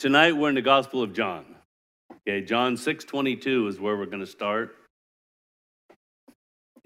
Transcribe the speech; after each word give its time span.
Tonight 0.00 0.32
we're 0.32 0.48
in 0.48 0.54
the 0.54 0.62
Gospel 0.62 1.02
of 1.02 1.12
John. 1.12 1.44
Okay, 2.26 2.40
John 2.40 2.76
6:22 2.76 3.68
is 3.68 3.78
where 3.78 3.98
we're 3.98 4.06
going 4.06 4.20
to 4.20 4.26
start. 4.26 4.74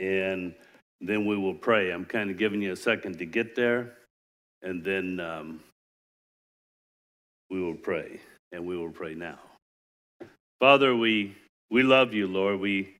And 0.01 0.53
then 1.01 1.25
we 1.25 1.39
will 1.39 1.55
pray. 1.55 1.93
I'm 1.93 2.07
kind 2.07 2.29
of 2.29 2.39
giving 2.39 2.61
you 2.61 2.73
a 2.73 2.77
second 2.77 3.21
to 3.21 3.25
get 3.25 3.55
there, 3.55 3.93
and 4.63 4.83
then 4.83 5.21
um, 5.21 5.63
we 7.51 7.63
will 7.63 7.77
pray, 7.77 8.19
and 8.51 8.67
we 8.67 8.77
will 8.77 8.91
pray 8.91 9.15
now. 9.15 9.39
Father, 10.59 10.97
we 10.97 11.37
we 11.71 11.85
love 11.85 12.15
you, 12.15 12.27
Lord. 12.27 12.59
We 12.59 12.97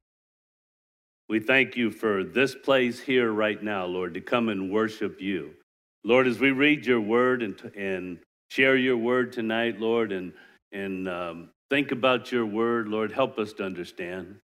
we 1.29 1.41
thank 1.41 1.77
you 1.77 1.91
for 1.91 2.23
this 2.23 2.55
place 2.55 3.01
here 3.01 3.33
right 3.33 3.61
now, 3.61 3.85
Lord, 3.87 4.15
to 4.15 4.21
come 4.21 4.49
and 4.49 4.71
worship 4.71 5.21
you. 5.21 5.57
Lord, 6.05 6.29
as 6.29 6.39
we 6.39 6.53
read 6.53 6.87
your 6.87 7.01
word 7.01 7.43
and, 7.43 7.61
and 7.75 8.19
share 8.55 8.77
your 8.77 8.97
word 8.97 9.33
tonight, 9.33 9.81
Lord, 9.81 10.13
and, 10.13 10.33
and 10.71 11.09
um, 11.09 11.49
think 11.71 11.91
about 11.91 12.31
your 12.31 12.47
word, 12.47 12.87
Lord, 12.87 13.11
help 13.11 13.37
us 13.37 13.53
to 13.55 13.65
understand. 13.65 14.37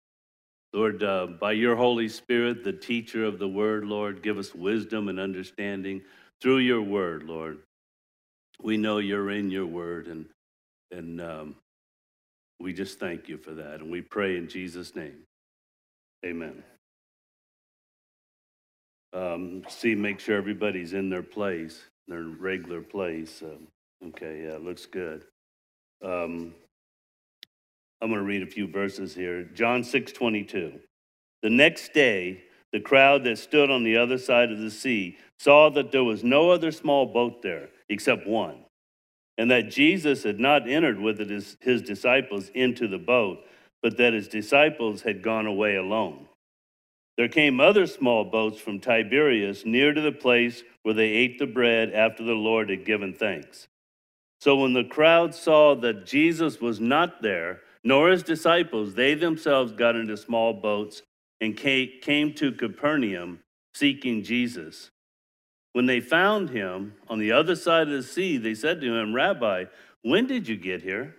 Lord, 0.72 1.02
uh, 1.02 1.26
by 1.38 1.52
your 1.52 1.76
Holy 1.76 2.08
Spirit, 2.08 2.64
the 2.64 2.72
teacher 2.72 3.26
of 3.26 3.38
the 3.38 3.48
word, 3.48 3.84
Lord, 3.84 4.22
give 4.22 4.38
us 4.38 4.54
wisdom 4.54 5.10
and 5.10 5.20
understanding 5.20 6.00
through 6.40 6.58
your 6.58 6.80
word, 6.80 7.24
Lord. 7.24 7.58
We 8.62 8.78
know 8.78 8.96
you're 8.96 9.30
in 9.30 9.50
your 9.50 9.66
word, 9.66 10.06
and, 10.06 10.24
and 10.90 11.20
um, 11.20 11.56
we 12.60 12.72
just 12.72 12.98
thank 12.98 13.28
you 13.28 13.36
for 13.36 13.50
that. 13.52 13.80
And 13.80 13.90
we 13.90 14.00
pray 14.00 14.38
in 14.38 14.48
Jesus' 14.48 14.96
name. 14.96 15.18
Amen. 16.24 16.62
Um, 19.12 19.64
see, 19.68 19.94
make 19.94 20.18
sure 20.18 20.36
everybody's 20.36 20.94
in 20.94 21.10
their 21.10 21.22
place, 21.22 21.82
their 22.08 22.22
regular 22.22 22.80
place. 22.80 23.42
Um, 23.42 23.68
okay, 24.06 24.44
yeah, 24.44 24.58
looks 24.60 24.86
good. 24.86 25.24
Um, 26.02 26.54
I'm 28.00 28.08
going 28.08 28.20
to 28.20 28.26
read 28.26 28.42
a 28.42 28.46
few 28.46 28.68
verses 28.68 29.14
here. 29.14 29.44
John 29.44 29.82
6 29.82 30.12
22. 30.12 30.78
The 31.42 31.50
next 31.50 31.92
day, 31.92 32.44
the 32.72 32.80
crowd 32.80 33.24
that 33.24 33.38
stood 33.38 33.70
on 33.70 33.82
the 33.82 33.96
other 33.96 34.18
side 34.18 34.52
of 34.52 34.58
the 34.58 34.70
sea 34.70 35.16
saw 35.38 35.70
that 35.70 35.90
there 35.92 36.04
was 36.04 36.22
no 36.22 36.50
other 36.50 36.70
small 36.70 37.06
boat 37.06 37.42
there 37.42 37.70
except 37.88 38.26
one, 38.26 38.64
and 39.38 39.50
that 39.50 39.70
Jesus 39.70 40.22
had 40.22 40.38
not 40.38 40.68
entered 40.68 41.00
with 41.00 41.18
his, 41.18 41.56
his 41.60 41.82
disciples 41.82 42.50
into 42.54 42.86
the 42.86 42.98
boat, 42.98 43.38
but 43.82 43.96
that 43.96 44.12
his 44.12 44.28
disciples 44.28 45.02
had 45.02 45.22
gone 45.22 45.46
away 45.46 45.76
alone. 45.76 46.26
There 47.16 47.28
came 47.28 47.58
other 47.58 47.86
small 47.86 48.24
boats 48.24 48.60
from 48.60 48.78
Tiberias 48.78 49.64
near 49.64 49.92
to 49.92 50.00
the 50.00 50.12
place 50.12 50.62
where 50.82 50.94
they 50.94 51.08
ate 51.08 51.38
the 51.38 51.46
bread 51.46 51.92
after 51.92 52.22
the 52.22 52.34
Lord 52.34 52.70
had 52.70 52.84
given 52.84 53.12
thanks. 53.12 53.66
So 54.40 54.56
when 54.56 54.72
the 54.72 54.84
crowd 54.84 55.34
saw 55.34 55.74
that 55.76 56.06
Jesus 56.06 56.60
was 56.60 56.80
not 56.80 57.22
there, 57.22 57.60
nor 57.82 58.10
his 58.10 58.22
disciples, 58.22 58.94
they 58.94 59.14
themselves 59.14 59.72
got 59.72 59.96
into 59.96 60.16
small 60.16 60.52
boats 60.52 61.02
and 61.40 61.56
came 61.56 62.34
to 62.34 62.52
Capernaum 62.52 63.40
seeking 63.74 64.22
Jesus. 64.22 64.90
When 65.72 65.86
they 65.86 66.00
found 66.00 66.50
him 66.50 66.94
on 67.08 67.18
the 67.18 67.32
other 67.32 67.54
side 67.54 67.88
of 67.88 67.92
the 67.92 68.02
sea, 68.02 68.36
they 68.36 68.54
said 68.54 68.80
to 68.80 68.94
him, 68.94 69.14
Rabbi, 69.14 69.64
when 70.02 70.26
did 70.26 70.48
you 70.48 70.56
get 70.56 70.82
here? 70.82 71.14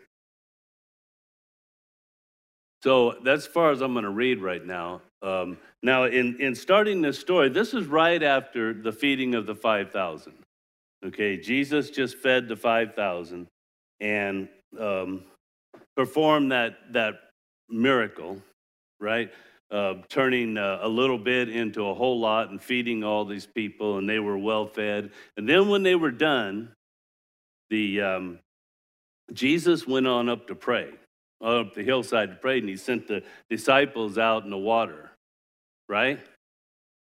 So 2.84 3.16
that's 3.24 3.46
as 3.46 3.52
far 3.52 3.72
as 3.72 3.82
I'm 3.82 3.94
going 3.94 4.06
to 4.06 4.10
read 4.10 4.42
right 4.42 4.66
now. 4.66 5.02
Um, 5.22 5.58
now, 5.84 6.06
in, 6.06 6.40
in 6.40 6.56
starting 6.56 7.02
this 7.02 7.20
story, 7.20 7.50
this 7.50 7.74
is 7.74 7.86
right 7.88 8.24
after 8.24 8.74
the 8.74 8.92
feeding 8.92 9.36
of 9.36 9.46
the 9.46 9.56
5,000. 9.56 10.34
Okay, 11.06 11.38
Jesus 11.38 11.90
just 11.90 12.18
fed 12.18 12.48
the 12.48 12.56
5,000 12.56 13.48
and 14.02 14.50
um, 14.80 15.24
performed 15.96 16.52
that, 16.52 16.78
that 16.92 17.16
miracle, 17.70 18.42
right? 19.00 19.32
Uh, 19.72 19.96
turning 20.10 20.58
uh, 20.58 20.80
a 20.82 20.88
little 20.88 21.18
bit 21.18 21.50
into 21.50 21.86
a 21.88 21.94
whole 21.94 22.20
lot 22.20 22.50
and 22.50 22.62
feeding 22.62 23.04
all 23.04 23.24
these 23.24 23.46
people, 23.46 23.98
and 23.98 24.10
they 24.10 24.20
were 24.20 24.38
well 24.38 24.66
fed. 24.68 25.12
And 25.38 25.48
then 25.48 25.70
when 25.70 25.84
they 25.84 25.96
were 25.96 26.12
done, 26.12 26.74
the 27.70 28.02
um, 28.02 28.40
Jesus 29.32 29.88
went 29.88 30.08
on 30.08 30.28
up 30.28 30.48
to 30.48 30.56
pray 30.56 30.90
up 31.42 31.74
the 31.74 31.84
hillside 31.84 32.30
to 32.30 32.36
pray, 32.36 32.60
and 32.60 32.70
he 32.70 32.76
sent 32.76 33.08
the 33.08 33.24
disciples 33.50 34.18
out 34.18 34.44
in 34.44 34.50
the 34.50 34.58
water, 34.58 35.12
right? 35.88 36.20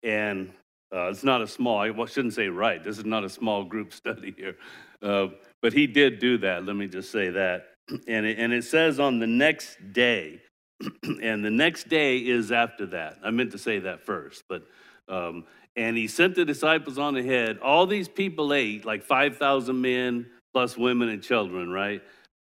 And 0.04 0.52
uh, 0.96 1.10
it's 1.10 1.24
not 1.24 1.42
a 1.42 1.48
small, 1.48 1.80
I 1.80 2.06
shouldn't 2.06 2.34
say 2.34 2.48
right, 2.48 2.84
this 2.84 2.98
is 2.98 3.06
not 3.06 3.24
a 3.24 3.30
small 3.30 3.64
group 3.64 3.94
study 4.02 4.34
here. 4.38 4.56
Uh, 5.02 5.28
but 5.62 5.74
he 5.74 5.88
did 5.88 6.20
do 6.20 6.38
that, 6.40 6.66
let 6.66 6.76
me 6.76 6.88
just 6.88 7.12
say 7.12 7.30
that. 7.30 7.68
And 8.08 8.26
it, 8.26 8.40
and 8.40 8.52
it 8.52 8.64
says 8.64 9.00
on 9.00 9.20
the 9.20 9.28
next 9.28 9.78
day, 9.94 10.42
and 11.22 11.46
the 11.46 11.52
next 11.52 11.88
day 11.88 12.18
is 12.18 12.52
after 12.52 12.88
that. 12.88 13.20
I 13.24 13.30
meant 13.30 13.52
to 13.52 13.60
say 13.60 13.78
that 13.78 14.04
first, 14.04 14.44
but 14.50 14.64
um, 15.08 15.44
and 15.76 15.96
he 15.96 16.08
sent 16.08 16.34
the 16.34 16.46
disciples 16.46 16.98
on 16.98 17.16
ahead. 17.16 17.60
All 17.60 17.86
these 17.86 18.08
people 18.08 18.54
ate, 18.54 18.86
like 18.86 19.04
5,000 19.04 19.80
men 19.80 20.26
plus 20.52 20.76
women 20.76 21.10
and 21.10 21.22
children, 21.22 21.70
right? 21.70 22.02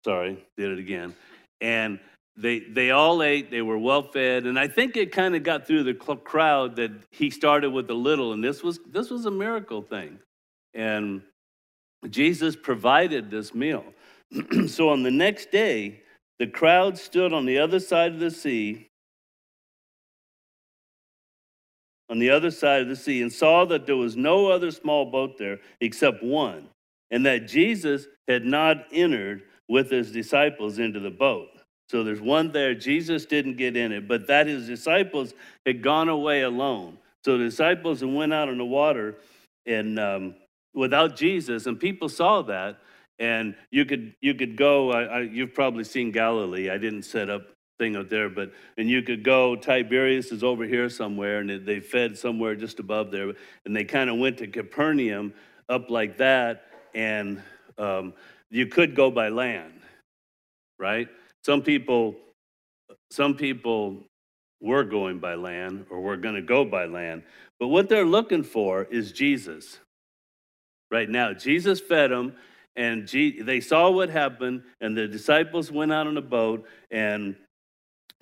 Sorry, 0.04 0.38
did 0.56 0.70
it 0.70 0.78
again 0.78 1.16
and 1.60 1.98
they 2.36 2.60
they 2.60 2.90
all 2.90 3.22
ate 3.22 3.50
they 3.50 3.62
were 3.62 3.78
well 3.78 4.02
fed 4.02 4.44
and 4.46 4.58
i 4.58 4.68
think 4.68 4.96
it 4.96 5.12
kind 5.12 5.34
of 5.34 5.42
got 5.42 5.66
through 5.66 5.82
the 5.82 5.94
crowd 5.94 6.76
that 6.76 6.90
he 7.10 7.30
started 7.30 7.70
with 7.70 7.88
a 7.90 7.94
little 7.94 8.32
and 8.32 8.42
this 8.42 8.62
was 8.62 8.78
this 8.90 9.10
was 9.10 9.26
a 9.26 9.30
miracle 9.30 9.82
thing 9.82 10.18
and 10.74 11.22
jesus 12.10 12.54
provided 12.54 13.30
this 13.30 13.54
meal 13.54 13.84
so 14.66 14.88
on 14.90 15.02
the 15.02 15.10
next 15.10 15.50
day 15.50 16.02
the 16.38 16.46
crowd 16.46 16.98
stood 16.98 17.32
on 17.32 17.46
the 17.46 17.58
other 17.58 17.80
side 17.80 18.12
of 18.12 18.20
the 18.20 18.30
sea 18.30 18.88
on 22.08 22.18
the 22.18 22.30
other 22.30 22.50
side 22.50 22.82
of 22.82 22.88
the 22.88 22.96
sea 22.96 23.22
and 23.22 23.32
saw 23.32 23.64
that 23.64 23.86
there 23.86 23.96
was 23.96 24.16
no 24.16 24.46
other 24.48 24.70
small 24.70 25.10
boat 25.10 25.38
there 25.38 25.58
except 25.80 26.22
one 26.22 26.68
and 27.10 27.24
that 27.24 27.48
jesus 27.48 28.06
had 28.28 28.44
not 28.44 28.84
entered 28.92 29.42
with 29.68 29.90
his 29.90 30.12
disciples 30.12 30.78
into 30.78 31.00
the 31.00 31.10
boat. 31.10 31.48
So 31.88 32.02
there's 32.02 32.20
one 32.20 32.50
there. 32.52 32.74
Jesus 32.74 33.26
didn't 33.26 33.56
get 33.56 33.76
in 33.76 33.92
it, 33.92 34.08
but 34.08 34.26
that 34.26 34.46
his 34.46 34.66
disciples 34.66 35.34
had 35.64 35.82
gone 35.82 36.08
away 36.08 36.42
alone. 36.42 36.98
So 37.24 37.38
the 37.38 37.44
disciples 37.44 38.04
went 38.04 38.32
out 38.32 38.48
on 38.48 38.58
the 38.58 38.64
water 38.64 39.16
and 39.66 39.98
um, 39.98 40.34
without 40.74 41.16
Jesus, 41.16 41.66
and 41.66 41.78
people 41.78 42.08
saw 42.08 42.42
that. 42.42 42.78
And 43.18 43.54
you 43.70 43.86
could 43.86 44.14
you 44.20 44.34
could 44.34 44.56
go. 44.56 44.92
I, 44.92 45.02
I, 45.02 45.20
you've 45.22 45.54
probably 45.54 45.84
seen 45.84 46.12
Galilee. 46.12 46.68
I 46.68 46.76
didn't 46.76 47.04
set 47.04 47.30
up 47.30 47.42
thing 47.78 47.96
up 47.96 48.10
there, 48.10 48.28
but 48.28 48.52
and 48.76 48.90
you 48.90 49.02
could 49.02 49.24
go. 49.24 49.56
Tiberias 49.56 50.32
is 50.32 50.44
over 50.44 50.64
here 50.64 50.90
somewhere, 50.90 51.38
and 51.38 51.66
they 51.66 51.80
fed 51.80 52.18
somewhere 52.18 52.54
just 52.54 52.78
above 52.78 53.10
there. 53.10 53.32
And 53.64 53.74
they 53.74 53.84
kind 53.84 54.10
of 54.10 54.18
went 54.18 54.38
to 54.38 54.46
Capernaum 54.46 55.32
up 55.68 55.88
like 55.88 56.18
that, 56.18 56.66
and 56.94 57.42
um, 57.78 58.12
you 58.50 58.66
could 58.66 58.94
go 58.94 59.10
by 59.10 59.30
land, 59.30 59.80
right? 60.78 61.08
Some 61.46 61.62
people, 61.62 62.16
some 63.12 63.36
people 63.36 64.02
were 64.60 64.82
going 64.82 65.20
by 65.20 65.36
land 65.36 65.86
or 65.90 66.00
were 66.00 66.16
going 66.16 66.34
to 66.34 66.42
go 66.42 66.64
by 66.64 66.86
land, 66.86 67.22
but 67.60 67.68
what 67.68 67.88
they're 67.88 68.04
looking 68.04 68.42
for 68.42 68.82
is 68.82 69.12
Jesus. 69.12 69.78
Right 70.90 71.08
now, 71.08 71.32
Jesus 71.32 71.78
fed 71.78 72.10
them, 72.10 72.34
and 72.74 73.06
they 73.08 73.60
saw 73.60 73.88
what 73.90 74.10
happened, 74.10 74.64
and 74.80 74.96
the 74.96 75.06
disciples 75.06 75.70
went 75.70 75.92
out 75.92 76.08
on 76.08 76.16
a 76.16 76.20
boat, 76.20 76.66
and 76.90 77.36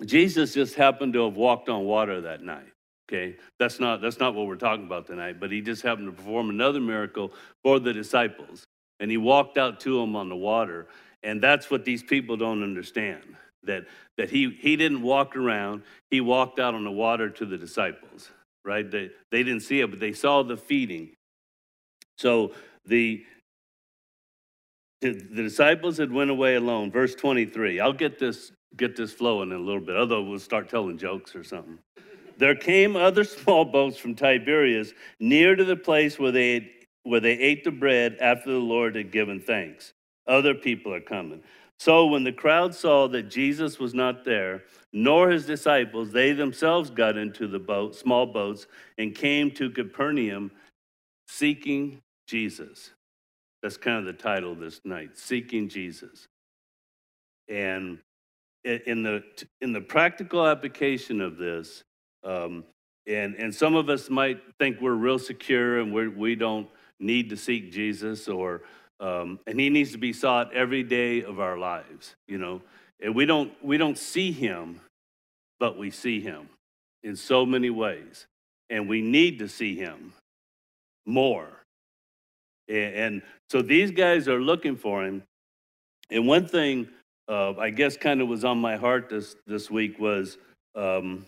Jesus 0.05 0.53
just 0.53 0.75
happened 0.75 1.13
to 1.13 1.23
have 1.23 1.35
walked 1.35 1.67
on 1.67 1.83
water 1.85 2.21
that 2.21 2.43
night. 2.43 2.71
Okay, 3.09 3.37
that's 3.57 3.79
not 3.79 4.01
that's 4.01 4.19
not 4.19 4.35
what 4.35 4.45
we're 4.45 4.55
talking 4.55 4.85
about 4.85 5.07
tonight. 5.07 5.39
But 5.39 5.51
he 5.51 5.61
just 5.61 5.81
happened 5.81 6.09
to 6.09 6.11
perform 6.11 6.51
another 6.51 6.79
miracle 6.79 7.33
for 7.63 7.79
the 7.79 7.91
disciples, 7.91 8.65
and 8.99 9.09
he 9.09 9.17
walked 9.17 9.57
out 9.57 9.79
to 9.79 9.99
them 9.99 10.15
on 10.15 10.29
the 10.29 10.35
water. 10.35 10.85
And 11.25 11.41
that's 11.41 11.71
what 11.71 11.83
these 11.83 12.03
people 12.03 12.37
don't 12.37 12.63
understand 12.63 13.23
that, 13.63 13.85
that 14.17 14.29
he, 14.29 14.55
he 14.61 14.75
didn't 14.75 15.01
walk 15.01 15.35
around, 15.35 15.81
he 16.11 16.21
walked 16.21 16.59
out 16.59 16.75
on 16.75 16.83
the 16.83 16.91
water 16.91 17.29
to 17.31 17.45
the 17.45 17.57
disciples, 17.57 18.29
right? 18.63 18.89
They, 18.89 19.09
they 19.31 19.43
didn't 19.43 19.61
see 19.61 19.81
it, 19.81 19.89
but 19.89 19.99
they 19.99 20.13
saw 20.13 20.43
the 20.43 20.55
feeding. 20.55 21.09
So 22.17 22.53
the, 22.85 23.25
the 25.01 25.13
disciples 25.13 25.97
had 25.97 26.11
went 26.11 26.29
away 26.29 26.55
alone. 26.55 26.91
Verse 26.91 27.15
23. 27.15 27.79
I'll 27.79 27.91
get 27.91 28.19
this, 28.19 28.51
get 28.77 28.95
this 28.95 29.11
flowing 29.11 29.49
in 29.49 29.57
a 29.57 29.59
little 29.59 29.81
bit, 29.81 29.97
although 29.97 30.21
we'll 30.21 30.39
start 30.39 30.69
telling 30.69 30.97
jokes 30.97 31.35
or 31.35 31.43
something. 31.43 31.79
There 32.37 32.55
came 32.55 32.95
other 32.95 33.23
small 33.23 33.65
boats 33.65 33.97
from 33.97 34.13
Tiberias 34.13 34.93
near 35.19 35.55
to 35.55 35.65
the 35.65 35.75
place 35.75 36.19
where 36.19 36.31
they 36.31 36.53
had 36.53 36.69
where 37.05 37.19
they 37.19 37.33
ate 37.33 37.63
the 37.63 37.69
bread 37.71 38.17
after 38.19 38.51
the 38.51 38.57
Lord 38.57 38.95
had 38.95 39.11
given 39.11 39.39
thanks. 39.39 39.93
Other 40.27 40.53
people 40.53 40.93
are 40.93 41.01
coming. 41.01 41.43
So 41.77 42.05
when 42.05 42.23
the 42.23 42.31
crowd 42.31 42.73
saw 42.73 43.07
that 43.09 43.29
Jesus 43.29 43.79
was 43.79 43.93
not 43.93 44.23
there, 44.23 44.63
nor 44.93 45.29
his 45.29 45.45
disciples, 45.45 46.11
they 46.11 46.31
themselves 46.31 46.89
got 46.89 47.17
into 47.17 47.47
the 47.47 47.59
boat, 47.59 47.95
small 47.95 48.25
boats, 48.25 48.67
and 48.97 49.13
came 49.13 49.51
to 49.51 49.69
Capernaum 49.69 50.51
seeking 51.27 52.01
Jesus. 52.27 52.91
That's 53.61 53.77
kind 53.77 53.97
of 53.99 54.05
the 54.05 54.13
title 54.13 54.55
this 54.55 54.79
night, 54.85 55.17
Seeking 55.17 55.67
Jesus. 55.67 56.27
And 57.49 57.99
in 58.63 59.03
the, 59.03 59.23
in 59.61 59.73
the 59.73 59.81
practical 59.81 60.47
application 60.47 61.19
of 61.19 61.37
this, 61.37 61.83
um, 62.23 62.63
and, 63.05 63.35
and 63.35 63.53
some 63.53 63.75
of 63.75 63.89
us 63.89 64.09
might 64.09 64.41
think 64.59 64.81
we're 64.81 64.93
real 64.93 65.19
secure 65.19 65.79
and 65.79 65.93
we're, 65.93 66.09
we 66.09 66.35
don't 66.35 66.67
need 66.99 67.29
to 67.29 67.37
seek 67.37 67.71
Jesus, 67.71 68.27
or, 68.27 68.63
um, 68.99 69.39
and 69.47 69.59
he 69.59 69.69
needs 69.69 69.91
to 69.91 69.97
be 69.97 70.13
sought 70.13 70.53
every 70.53 70.83
day 70.83 71.23
of 71.23 71.39
our 71.39 71.57
lives, 71.57 72.15
you 72.27 72.37
know. 72.37 72.61
And 73.01 73.13
we 73.13 73.25
don't, 73.25 73.51
we 73.63 73.77
don't 73.77 73.97
see 73.97 74.31
him, 74.31 74.79
but 75.59 75.77
we 75.77 75.91
see 75.91 76.21
him 76.21 76.49
in 77.03 77.15
so 77.15 77.45
many 77.45 77.69
ways. 77.69 78.25
And 78.69 78.87
we 78.87 79.01
need 79.01 79.39
to 79.39 79.47
see 79.47 79.75
him 79.75 80.13
more. 81.05 81.47
And, 82.67 82.95
and 82.95 83.21
so 83.49 83.61
these 83.61 83.91
guys 83.91 84.27
are 84.27 84.39
looking 84.39 84.75
for 84.75 85.05
him. 85.05 85.23
And 86.09 86.27
one 86.27 86.47
thing 86.47 86.87
uh, 87.27 87.53
I 87.57 87.69
guess 87.69 87.97
kind 87.97 88.21
of 88.21 88.27
was 88.27 88.45
on 88.45 88.57
my 88.59 88.75
heart 88.75 89.09
this, 89.09 89.35
this 89.47 89.69
week 89.69 89.99
was 89.99 90.37
um, 90.75 91.25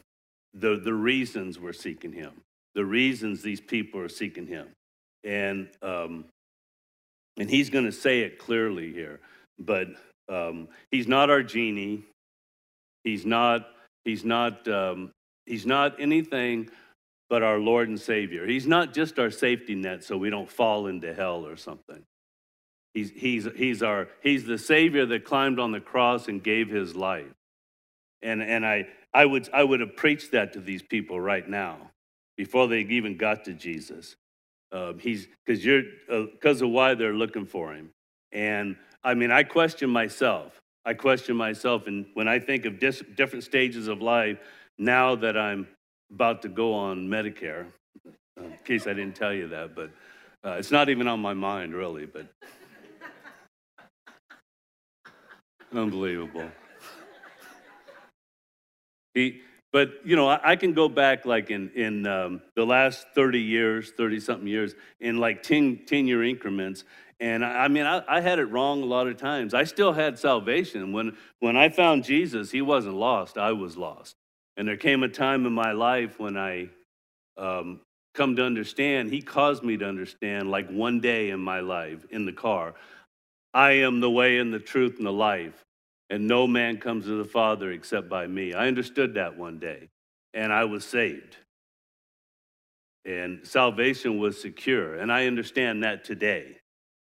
the, 0.53 0.79
the 0.83 0.93
reasons 0.93 1.59
we're 1.59 1.73
seeking 1.73 2.13
him, 2.13 2.31
the 2.75 2.85
reasons 2.85 3.41
these 3.41 3.61
people 3.61 3.99
are 3.99 4.09
seeking 4.09 4.47
him. 4.47 4.67
And, 5.23 5.69
um, 5.81 6.25
and 7.37 7.49
he's 7.49 7.69
going 7.69 7.85
to 7.85 7.91
say 7.91 8.21
it 8.21 8.39
clearly 8.39 8.91
here, 8.91 9.19
but 9.59 9.87
um, 10.29 10.67
he's 10.91 11.07
not 11.07 11.29
our 11.29 11.43
genie. 11.43 12.03
He's 13.03 13.25
not, 13.25 13.67
he's 14.03 14.25
not, 14.25 14.67
um, 14.67 15.11
he's 15.45 15.65
not 15.65 15.99
anything 15.99 16.69
but 17.29 17.43
our 17.43 17.59
Lord 17.59 17.89
and 17.89 17.99
Savior. 17.99 18.45
He's 18.45 18.67
not 18.67 18.93
just 18.93 19.19
our 19.19 19.31
safety 19.31 19.75
net 19.75 20.03
so 20.03 20.17
we 20.17 20.29
don't 20.29 20.49
fall 20.49 20.87
into 20.87 21.13
hell 21.13 21.45
or 21.45 21.57
something. 21.57 22.03
He's, 22.93 23.11
he's, 23.11 23.47
he's, 23.55 23.83
our, 23.83 24.07
he's 24.21 24.45
the 24.45 24.57
Savior 24.57 25.05
that 25.07 25.25
climbed 25.25 25.59
on 25.59 25.71
the 25.71 25.79
cross 25.79 26.27
and 26.27 26.41
gave 26.41 26.69
his 26.69 26.95
life. 26.95 27.25
And, 28.21 28.41
and 28.41 28.65
I, 28.65 28.87
I, 29.13 29.25
would, 29.25 29.49
I 29.53 29.63
would 29.63 29.81
have 29.81 29.95
preached 29.95 30.31
that 30.31 30.53
to 30.53 30.59
these 30.59 30.81
people 30.81 31.19
right 31.19 31.47
now 31.47 31.91
before 32.37 32.67
they 32.67 32.79
even 32.79 33.17
got 33.17 33.45
to 33.45 33.53
Jesus. 33.53 34.15
Uh, 34.71 34.93
he's 34.93 35.27
because 35.45 35.63
you're 35.63 35.83
because 36.07 36.61
uh, 36.61 36.65
of 36.65 36.71
why 36.71 36.93
they're 36.93 37.13
looking 37.13 37.45
for 37.45 37.73
him. 37.73 37.89
And 38.31 38.75
I 39.03 39.13
mean, 39.13 39.31
I 39.31 39.43
question 39.43 39.89
myself. 39.89 40.59
I 40.85 40.93
question 40.93 41.35
myself, 41.35 41.87
and 41.87 42.05
when 42.13 42.27
I 42.27 42.39
think 42.39 42.65
of 42.65 42.79
dis- 42.79 43.03
different 43.15 43.43
stages 43.43 43.87
of 43.87 44.01
life, 44.01 44.37
now 44.77 45.15
that 45.15 45.37
I'm 45.37 45.67
about 46.13 46.41
to 46.43 46.49
go 46.49 46.73
on 46.73 47.07
Medicare, 47.07 47.65
uh, 48.39 48.43
in 48.43 48.57
case 48.63 48.87
I 48.87 48.93
didn't 48.93 49.15
tell 49.15 49.33
you 49.33 49.47
that, 49.49 49.75
but 49.75 49.89
uh, 50.45 50.51
it's 50.51 50.71
not 50.71 50.89
even 50.89 51.07
on 51.07 51.19
my 51.19 51.33
mind 51.33 51.73
really. 51.73 52.05
But 52.05 52.27
Unbelievable. 55.73 56.49
He, 59.13 59.41
but 59.73 59.89
you 60.05 60.15
know, 60.15 60.29
I, 60.29 60.51
I, 60.51 60.55
can 60.55 60.73
go 60.73 60.87
back 60.89 61.25
like 61.25 61.49
in 61.49 61.69
in 61.71 62.07
um, 62.07 62.41
the 62.55 62.65
last 62.65 63.07
30 63.15 63.39
years, 63.39 63.91
30 63.97 64.19
something 64.19 64.47
years, 64.47 64.75
in 64.99 65.17
like 65.17 65.43
10, 65.43 65.81
10 65.85 66.07
year 66.07 66.23
increments. 66.23 66.83
And 67.19 67.43
I, 67.43 67.67
mean, 67.67 67.85
I, 67.85 68.03
I, 68.07 68.21
had 68.21 68.37
it 68.37 68.45
wrong 68.45 68.83
a 68.83 68.85
lot 68.85 69.07
of 69.07 69.17
times. 69.17 69.55
I 69.55 69.63
still 69.63 69.91
had 69.91 70.19
salvation. 70.19 70.93
When 70.93 71.17
when 71.39 71.57
I 71.57 71.69
found 71.69 72.03
Jesus, 72.03 72.51
He 72.51 72.61
wasn't 72.61 72.95
lost. 72.95 73.37
I 73.37 73.51
was 73.53 73.75
lost. 73.75 74.15
And 74.55 74.67
there 74.67 74.77
came 74.77 75.03
a 75.03 75.09
time 75.09 75.45
in 75.45 75.53
my 75.53 75.71
life 75.71 76.19
when 76.19 76.37
I 76.37 76.69
um, 77.37 77.81
come 78.13 78.35
to 78.35 78.43
understand. 78.43 79.11
He 79.11 79.21
caused 79.21 79.63
me 79.63 79.77
to 79.77 79.85
understand. 79.85 80.51
Like 80.51 80.69
one 80.69 80.99
day 80.99 81.29
in 81.29 81.39
my 81.39 81.59
life 81.59 82.05
in 82.11 82.25
the 82.25 82.33
car, 82.33 82.75
I 83.53 83.71
am 83.71 83.99
the 83.99 84.09
way 84.09 84.37
and 84.37 84.53
the 84.53 84.59
truth 84.59 84.97
and 84.97 85.05
the 85.05 85.11
life, 85.11 85.65
and 86.09 86.27
no 86.27 86.47
man 86.47 86.77
comes 86.77 87.05
to 87.05 87.17
the 87.17 87.29
Father 87.29 87.71
except 87.71 88.09
by 88.09 88.27
me. 88.27 88.53
I 88.53 88.67
understood 88.67 89.15
that 89.15 89.37
one 89.37 89.59
day, 89.59 89.89
and 90.33 90.51
I 90.51 90.65
was 90.65 90.85
saved. 90.85 91.37
And 93.05 93.45
salvation 93.45 94.19
was 94.19 94.39
secure, 94.41 94.95
and 94.95 95.11
I 95.11 95.27
understand 95.27 95.83
that 95.83 96.03
today. 96.03 96.57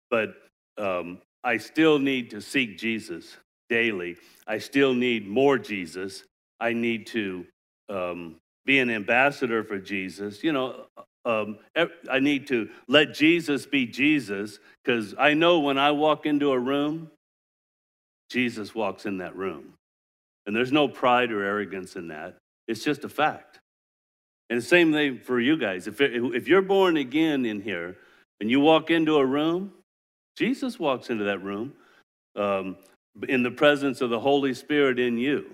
But 0.10 0.36
um, 0.78 1.20
I 1.44 1.58
still 1.58 2.00
need 2.00 2.30
to 2.32 2.42
seek 2.42 2.78
Jesus 2.78 3.38
daily. 3.70 4.18
I 4.48 4.58
still 4.60 4.94
need 4.94 5.28
more 5.28 5.58
Jesus. 5.58 6.24
I 6.60 6.74
need 6.74 7.08
to 7.08 7.46
um, 7.90 8.36
be 8.66 8.80
an 8.80 8.90
ambassador 8.90 9.64
for 9.64 9.80
Jesus. 9.80 10.44
You 10.44 10.54
know, 10.54 10.86
um, 11.26 11.60
I 12.10 12.20
need 12.20 12.48
to 12.48 12.70
let 12.88 13.14
Jesus 13.14 13.66
be 13.66 13.86
Jesus 13.86 14.60
because 14.84 15.14
I 15.18 15.34
know 15.34 15.60
when 15.60 15.78
I 15.78 15.92
walk 15.92 16.26
into 16.26 16.52
a 16.52 16.60
room, 16.60 17.12
Jesus 18.30 18.76
walks 18.76 19.06
in 19.06 19.18
that 19.20 19.36
room. 19.36 19.74
And 20.46 20.56
there's 20.56 20.72
no 20.72 20.88
pride 20.88 21.32
or 21.32 21.44
arrogance 21.44 21.96
in 21.96 22.08
that. 22.10 22.38
It's 22.68 22.84
just 22.84 23.04
a 23.04 23.10
fact. 23.10 23.60
And 24.50 24.60
the 24.60 24.66
same 24.66 24.94
thing 24.94 25.20
for 25.20 25.40
you 25.40 25.58
guys. 25.58 25.88
If, 25.88 26.00
if 26.00 26.48
you're 26.48 26.62
born 26.62 26.98
again 26.98 27.46
in 27.46 27.62
here 27.62 27.98
and 28.40 28.50
you 28.50 28.60
walk 28.60 28.90
into 28.90 29.18
a 29.18 29.26
room, 29.26 29.74
Jesus 30.38 30.80
walks 30.80 31.10
into 31.10 31.26
that 31.26 31.44
room 31.44 31.74
um, 32.36 32.78
in 33.28 33.44
the 33.44 33.52
presence 33.52 34.02
of 34.02 34.10
the 34.10 34.20
Holy 34.20 34.54
Spirit 34.54 35.00
in 35.00 35.18
you. 35.18 35.46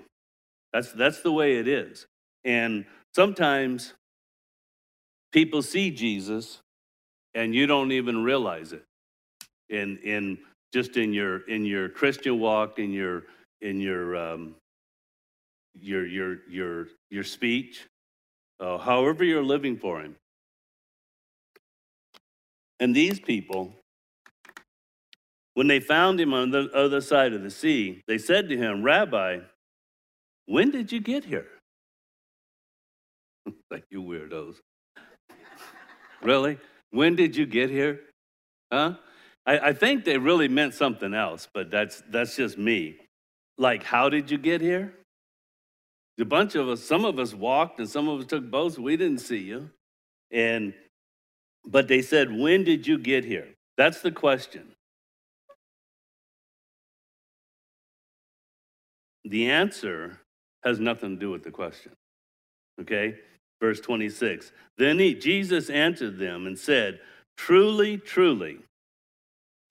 That's, 0.74 0.92
that's 0.92 1.22
the 1.22 1.32
way 1.32 1.58
it 1.58 1.68
is. 1.68 2.06
And 2.44 2.86
sometimes 3.16 3.94
People 5.34 5.64
see 5.64 5.90
Jesus 5.90 6.62
and 7.34 7.54
you 7.54 7.66
don't 7.66 7.92
even 7.92 8.24
realize 8.24 8.72
it. 8.72 8.86
In, 9.70 9.98
in 10.04 10.38
just 10.74 10.98
in 10.98 11.14
your 11.14 11.48
in 11.50 11.66
your 11.66 11.90
Christian 11.90 12.40
walk, 12.40 12.80
in 12.80 12.92
your 12.92 13.24
in 13.62 13.80
your 13.80 14.16
um, 14.16 14.56
your 15.80 16.06
your 16.06 16.38
your 16.50 16.88
your 17.10 17.24
speech, 17.24 17.88
uh, 18.60 18.78
however 18.78 19.24
you're 19.24 19.44
living 19.44 19.78
for 19.78 20.02
Him. 20.02 20.16
And 22.80 22.94
these 22.94 23.20
people, 23.20 23.74
when 25.54 25.68
they 25.68 25.80
found 25.80 26.20
him 26.20 26.34
on 26.34 26.52
the 26.52 26.70
other 26.74 27.00
side 27.00 27.32
of 27.32 27.42
the 27.42 27.50
sea, 27.50 28.02
they 28.08 28.18
said 28.18 28.50
to 28.50 28.58
him, 28.58 28.84
Rabbi, 28.84 29.40
when 30.48 30.72
did 30.72 30.92
you 30.92 31.00
get 31.00 31.24
here? 31.24 31.48
like 33.72 33.86
you 33.90 34.02
weirdos. 34.04 34.56
Really? 36.22 36.58
When 36.92 37.18
did 37.18 37.36
you 37.36 37.46
get 37.46 37.70
here? 37.70 38.00
Huh? 38.72 38.96
I, 39.46 39.60
I 39.60 39.74
think 39.74 40.06
they 40.06 40.18
really 40.18 40.48
meant 40.48 40.74
something 40.74 41.14
else, 41.14 41.48
but 41.54 41.70
that's, 41.70 42.02
that's 42.10 42.36
just 42.36 42.58
me. 42.58 42.98
Like, 43.58 43.84
how 43.84 44.10
did 44.10 44.32
you 44.32 44.38
get 44.38 44.62
here? 44.62 44.94
A 46.20 46.26
bunch 46.26 46.56
of 46.56 46.70
us, 46.70 46.82
some 46.82 47.06
of 47.06 47.20
us 47.20 47.34
walked 47.34 47.80
and 47.80 47.90
some 47.90 48.08
of 48.08 48.20
us 48.20 48.26
took 48.26 48.50
boats. 48.50 48.78
We 48.78 48.98
didn't 48.98 49.22
see 49.22 49.40
you. 49.40 49.70
And, 50.32 50.74
but 51.66 51.88
they 51.88 52.02
said, 52.02 52.32
when 52.32 52.64
did 52.64 52.88
you 52.88 52.98
get 52.98 53.26
here? 53.26 53.48
That's 53.78 54.02
the 54.02 54.12
question. 54.12 54.74
The 59.26 59.50
answer 59.50 60.20
has 60.64 60.80
nothing 60.80 61.16
to 61.16 61.20
do 61.20 61.32
with 61.32 61.44
the 61.44 61.52
question. 61.52 61.94
Okay? 62.80 63.16
Verse 63.60 63.80
26. 63.80 64.52
Then 64.78 65.00
he, 65.00 65.16
Jesus 65.16 65.70
answered 65.70 66.18
them 66.18 66.48
and 66.48 66.58
said, 66.58 67.00
Truly, 67.38 67.98
truly. 67.98 68.60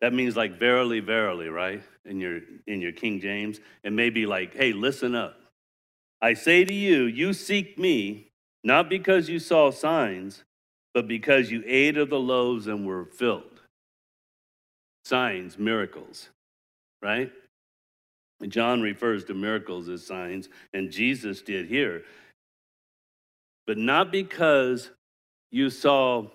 That 0.03 0.15
means 0.15 0.37
like 0.37 0.59
verily, 0.61 1.01
verily, 1.01 1.49
right? 1.49 1.83
In 2.07 2.21
your 2.21 2.41
in 2.69 2.83
your 2.83 2.93
King 2.93 3.21
James. 3.21 3.61
And 3.85 3.97
maybe 3.97 4.27
like, 4.27 4.55
hey, 4.55 4.75
listen 4.75 5.17
up. 5.17 5.39
I 6.23 6.35
say 6.35 6.65
to 6.65 6.75
you, 6.75 7.05
you 7.05 7.35
seek 7.35 7.79
me, 7.79 8.31
not 8.65 8.91
because 8.91 9.31
you 9.31 9.41
saw 9.41 9.73
signs, 9.73 10.45
but 10.95 11.09
because 11.09 11.51
you 11.51 11.65
ate 11.67 11.99
of 11.99 12.11
the 12.11 12.21
loaves 12.21 12.69
and 12.69 12.87
were 12.87 13.07
filled. 13.07 13.63
Signs, 15.07 15.59
miracles, 15.59 16.31
right? 17.03 17.33
John 18.49 18.83
refers 18.83 19.25
to 19.27 19.35
miracles 19.35 19.89
as 19.89 20.07
signs, 20.07 20.51
and 20.75 20.93
Jesus 20.93 21.43
did 21.43 21.69
here 21.69 22.05
but 23.67 23.79
not 23.79 24.13
because 24.13 24.91
you 25.51 25.71
saw 25.71 26.27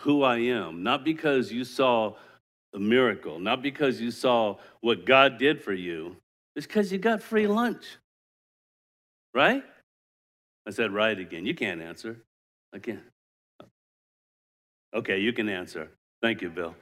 who 0.00 0.22
I 0.22 0.38
am, 0.38 0.82
not 0.82 1.04
because 1.04 1.52
you 1.52 1.64
saw 1.64 2.14
a 2.74 2.78
miracle, 2.78 3.38
not 3.38 3.62
because 3.62 4.00
you 4.00 4.10
saw 4.10 4.56
what 4.80 5.06
God 5.06 5.38
did 5.38 5.62
for 5.62 5.72
you. 5.72 6.16
It's 6.56 6.66
because 6.66 6.92
you 6.92 6.98
got 6.98 7.22
free 7.22 7.46
lunch. 7.46 7.84
Right? 9.34 9.62
I 10.66 10.70
said, 10.70 10.92
right 10.92 11.18
again. 11.18 11.46
You 11.46 11.54
can't 11.54 11.80
answer. 11.80 12.18
I 12.74 12.78
can't. 12.78 13.00
Okay, 14.94 15.18
you 15.18 15.32
can 15.32 15.48
answer. 15.48 15.90
Thank 16.22 16.42
you, 16.42 16.50
Bill. 16.50 16.74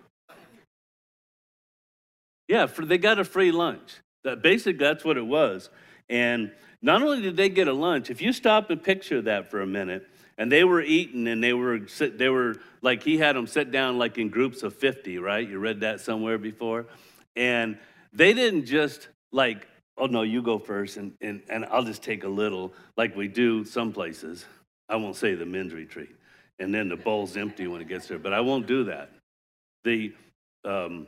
Yeah, 2.48 2.66
for, 2.66 2.84
they 2.84 2.98
got 2.98 3.18
a 3.18 3.24
free 3.24 3.52
lunch. 3.52 3.96
That 4.24 4.42
basically 4.42 4.78
that's 4.84 5.04
what 5.04 5.16
it 5.16 5.26
was. 5.26 5.70
And 6.08 6.52
not 6.82 7.02
only 7.02 7.22
did 7.22 7.36
they 7.36 7.48
get 7.48 7.68
a 7.68 7.72
lunch, 7.72 8.10
if 8.10 8.20
you 8.20 8.32
stop 8.32 8.70
and 8.70 8.82
picture 8.82 9.22
that 9.22 9.50
for 9.50 9.60
a 9.60 9.66
minute, 9.66 10.08
and 10.38 10.52
they 10.52 10.64
were 10.64 10.82
eating 10.82 11.26
and 11.28 11.42
they 11.42 11.52
were 11.52 11.78
they 11.78 12.28
were 12.28 12.56
like 12.82 13.02
he 13.02 13.16
had 13.16 13.36
them 13.36 13.46
sit 13.46 13.70
down 13.70 13.98
like 13.98 14.18
in 14.18 14.28
groups 14.28 14.62
of 14.62 14.74
50, 14.74 15.18
right? 15.18 15.48
You 15.48 15.58
read 15.58 15.80
that 15.80 16.00
somewhere 16.00 16.38
before. 16.38 16.86
And 17.34 17.78
they 18.12 18.32
didn't 18.32 18.66
just 18.66 19.08
like, 19.32 19.66
oh 19.98 20.06
no, 20.06 20.22
you 20.22 20.42
go 20.42 20.58
first, 20.58 20.96
and, 20.96 21.12
and, 21.20 21.42
and 21.48 21.64
I'll 21.66 21.84
just 21.84 22.02
take 22.02 22.24
a 22.24 22.28
little, 22.28 22.72
like 22.96 23.16
we 23.16 23.28
do 23.28 23.64
some 23.64 23.92
places. 23.92 24.44
I 24.88 24.96
won't 24.96 25.16
say 25.16 25.34
the 25.34 25.46
men's 25.46 25.72
retreat. 25.72 26.14
And 26.58 26.74
then 26.74 26.88
the 26.88 26.96
bowl's 26.96 27.36
empty 27.36 27.66
when 27.66 27.80
it 27.80 27.88
gets 27.88 28.08
there, 28.08 28.18
but 28.18 28.32
I 28.32 28.40
won't 28.40 28.66
do 28.66 28.84
that. 28.84 29.10
The, 29.84 30.14
um, 30.64 31.06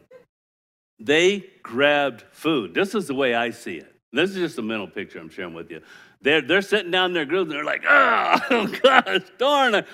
they 0.98 1.46
grabbed 1.62 2.24
food. 2.32 2.74
This 2.74 2.94
is 2.94 3.06
the 3.06 3.14
way 3.14 3.34
I 3.34 3.50
see 3.50 3.76
it. 3.76 3.94
This 4.12 4.30
is 4.30 4.36
just 4.36 4.58
a 4.58 4.62
mental 4.62 4.88
picture 4.88 5.18
I'm 5.18 5.30
sharing 5.30 5.54
with 5.54 5.70
you. 5.70 5.80
They're, 6.20 6.40
they're 6.40 6.62
sitting 6.62 6.90
down 6.90 7.12
their 7.12 7.24
grilling, 7.24 7.52
and 7.52 7.58
they're 7.58 7.64
like, 7.64 7.84
oh, 7.88 8.66
gosh, 8.82 9.22
darn 9.38 9.74
it. 9.74 9.86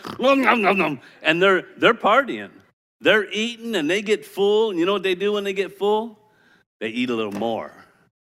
And 1.22 1.42
they're, 1.42 1.64
they're 1.76 1.94
partying. 1.94 2.50
They're 3.00 3.30
eating 3.30 3.74
and 3.76 3.88
they 3.88 4.00
get 4.00 4.24
full. 4.24 4.70
And 4.70 4.78
you 4.78 4.86
know 4.86 4.94
what 4.94 5.02
they 5.02 5.14
do 5.14 5.32
when 5.32 5.44
they 5.44 5.52
get 5.52 5.76
full? 5.76 6.18
They 6.80 6.88
eat 6.88 7.10
a 7.10 7.14
little 7.14 7.32
more. 7.32 7.72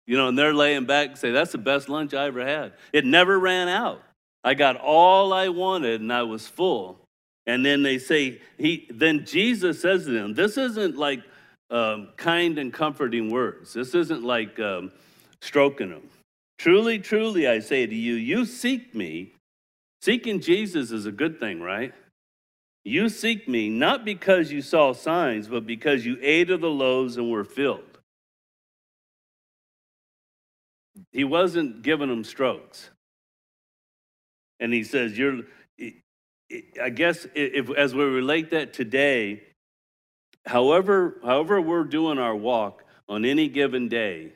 You 0.06 0.18
know, 0.18 0.28
and 0.28 0.38
they're 0.38 0.54
laying 0.54 0.86
back 0.86 1.10
and 1.10 1.18
say, 1.18 1.32
that's 1.32 1.52
the 1.52 1.58
best 1.58 1.90
lunch 1.90 2.14
I 2.14 2.28
ever 2.28 2.46
had. 2.46 2.74
It 2.94 3.04
never 3.04 3.40
ran 3.40 3.68
out. 3.68 4.04
I 4.44 4.54
got 4.54 4.78
all 4.78 5.34
I 5.34 5.50
wanted 5.50 6.00
and 6.02 6.14
I 6.14 6.24
was 6.24 6.48
full. 6.48 7.00
And 7.48 7.66
then 7.66 7.82
they 7.82 7.98
say, 7.98 8.40
he, 8.58 8.88
then 8.90 9.26
Jesus 9.26 9.82
says 9.82 10.06
to 10.06 10.12
them, 10.12 10.34
this 10.34 10.58
isn't 10.58 10.96
like 10.96 11.24
um, 11.70 12.10
kind 12.16 12.60
and 12.60 12.72
comforting 12.72 13.32
words. 13.32 13.74
This 13.74 13.96
isn't 13.96 14.24
like 14.24 14.60
um, 14.60 14.92
stroking 15.42 15.90
them. 15.90 16.04
Truly, 16.58 17.00
truly, 17.00 17.48
I 17.48 17.60
say 17.60 17.86
to 17.86 17.96
you, 17.96 18.16
you 18.16 18.46
seek 18.46 18.96
me. 18.96 19.34
Seeking 20.02 20.40
Jesus 20.42 20.92
is 20.92 21.06
a 21.06 21.12
good 21.12 21.40
thing, 21.40 21.62
right? 21.62 21.94
You 22.84 23.10
seek 23.10 23.48
me 23.48 23.70
not 23.70 24.06
because 24.06 24.52
you 24.52 24.62
saw 24.62 24.94
signs, 24.94 25.48
but 25.48 25.68
because 25.68 26.06
you 26.06 26.18
ate 26.22 26.50
of 26.50 26.62
the 26.62 26.70
loaves 26.70 27.18
and 27.18 27.30
were 27.30 27.44
filled. 27.44 28.00
He 31.12 31.24
wasn't 31.24 31.82
giving 31.82 32.10
them 32.10 32.24
strokes. 32.24 32.90
And 34.60 34.74
he 34.74 34.84
says, 34.84 35.18
You're, 35.18 35.42
I 36.82 36.90
guess, 36.90 37.28
if, 37.36 37.70
as 37.72 37.94
we 37.94 38.04
relate 38.04 38.52
that 38.52 38.74
today, 38.74 39.44
however, 40.46 41.20
however 41.24 41.60
we're 41.60 41.84
doing 41.84 42.18
our 42.18 42.36
walk 42.36 42.84
on 43.10 43.26
any 43.26 43.48
given 43.48 43.90
day, 43.90 44.34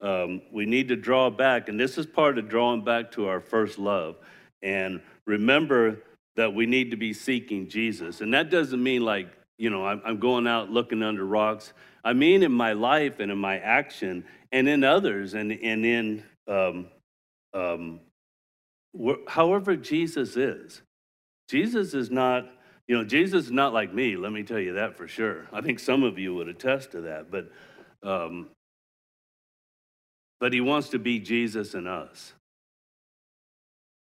um, 0.00 0.42
we 0.52 0.66
need 0.66 0.88
to 0.88 0.96
draw 0.96 1.30
back. 1.30 1.68
And 1.68 1.78
this 1.78 1.98
is 1.98 2.06
part 2.06 2.38
of 2.38 2.48
drawing 2.48 2.84
back 2.84 3.10
to 3.12 3.26
our 3.28 3.40
first 3.40 3.78
love. 3.78 4.16
And 4.62 5.00
remember 5.26 6.02
that 6.36 6.54
we 6.54 6.66
need 6.66 6.90
to 6.90 6.96
be 6.96 7.12
seeking 7.12 7.68
Jesus. 7.68 8.20
And 8.20 8.34
that 8.34 8.50
doesn't 8.50 8.82
mean 8.82 9.04
like, 9.04 9.28
you 9.58 9.70
know, 9.70 9.86
I'm, 9.86 10.02
I'm 10.04 10.18
going 10.18 10.46
out 10.46 10.70
looking 10.70 11.02
under 11.02 11.24
rocks. 11.24 11.72
I 12.02 12.12
mean, 12.12 12.42
in 12.42 12.52
my 12.52 12.72
life 12.72 13.20
and 13.20 13.30
in 13.30 13.38
my 13.38 13.58
action 13.58 14.24
and 14.52 14.68
in 14.68 14.84
others 14.84 15.34
and, 15.34 15.52
and 15.52 15.86
in 15.86 16.22
um, 16.48 16.86
um, 17.54 18.00
however 19.28 19.76
Jesus 19.76 20.36
is. 20.36 20.82
Jesus 21.48 21.94
is 21.94 22.10
not, 22.10 22.50
you 22.88 22.96
know, 22.96 23.04
Jesus 23.04 23.46
is 23.46 23.52
not 23.52 23.72
like 23.72 23.92
me, 23.92 24.16
let 24.16 24.32
me 24.32 24.42
tell 24.42 24.58
you 24.58 24.74
that 24.74 24.96
for 24.96 25.06
sure. 25.06 25.46
I 25.52 25.60
think 25.60 25.78
some 25.78 26.02
of 26.02 26.18
you 26.18 26.34
would 26.34 26.48
attest 26.48 26.92
to 26.92 27.02
that, 27.02 27.30
but 27.30 27.50
um, 28.02 28.48
but 30.40 30.52
he 30.52 30.60
wants 30.60 30.88
to 30.90 30.98
be 30.98 31.18
Jesus 31.18 31.74
in 31.74 31.86
us. 31.86 32.34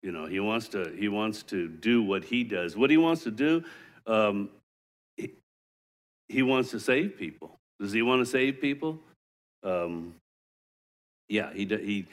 You 0.03 0.13
know, 0.13 0.27
he 0.27 0.41
wants 0.41 0.69
to 0.69 0.95
he 0.97 1.09
wants 1.09 1.43
to 1.45 1.69
do 1.69 2.03
what 2.03 2.25
he 2.25 2.45
does. 2.45 2.77
What 2.77 2.91
he 2.91 2.97
wants 2.97 3.25
to 3.25 3.31
do, 3.31 3.65
um, 4.07 4.51
he, 5.17 5.33
he 6.29 6.43
wants 6.43 6.71
to 6.71 6.81
save 6.81 7.17
people. 7.19 7.59
Does 7.81 7.93
he 7.93 8.03
want 8.03 8.21
to 8.21 8.27
save 8.27 8.61
people? 8.61 8.99
Um, 9.65 10.15
yeah, 11.29 11.53
he 11.53 11.65
does 11.65 11.81
he 11.81 12.07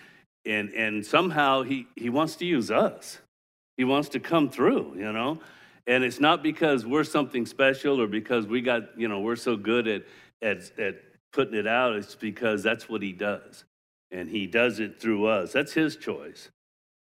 and 0.46 0.72
and 0.74 1.06
somehow 1.06 1.64
he 1.64 1.88
he 1.96 2.10
wants 2.10 2.36
to 2.38 2.46
use 2.46 2.72
us. 2.72 3.20
He 3.78 3.84
wants 3.84 4.10
to 4.10 4.20
come 4.20 4.50
through. 4.50 4.96
You 4.98 5.12
know, 5.12 5.40
and 5.88 6.04
it's 6.04 6.20
not 6.20 6.44
because 6.44 6.86
we're 6.86 7.04
something 7.04 7.46
special 7.46 8.02
or 8.02 8.08
because 8.08 8.48
we 8.48 8.62
got 8.62 8.98
you 8.98 9.08
know 9.08 9.20
we're 9.20 9.36
so 9.36 9.56
good 9.56 9.88
at 9.88 10.04
at 10.42 10.78
at 10.80 10.96
putting 11.34 11.56
it 11.56 11.68
out. 11.68 11.96
It's 11.96 12.16
because 12.16 12.64
that's 12.64 12.90
what 12.90 13.02
he 13.02 13.12
does, 13.12 13.64
and 14.12 14.30
he 14.30 14.48
does 14.48 14.80
it 14.80 15.00
through 15.00 15.26
us. 15.26 15.54
That's 15.54 15.74
his 15.74 15.96
choice. 15.96 16.50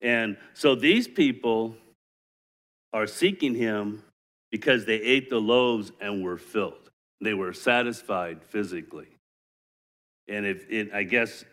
And 0.02 0.38
so 0.54 0.76
these 0.76 1.08
people 1.08 1.76
are 2.92 3.08
seeking 3.08 3.56
him 3.56 4.04
because 4.52 4.86
they 4.86 4.98
ate 4.98 5.30
the 5.30 5.40
loaves 5.40 5.92
and 6.00 6.24
were 6.24 6.38
filled. 6.38 6.92
They 7.22 7.34
were 7.34 7.54
satisfied 7.54 8.44
physically. 8.44 9.08
And 10.28 10.46
if 10.46 10.70
it, 10.70 10.94
I 10.94 11.04
guess 11.04 11.44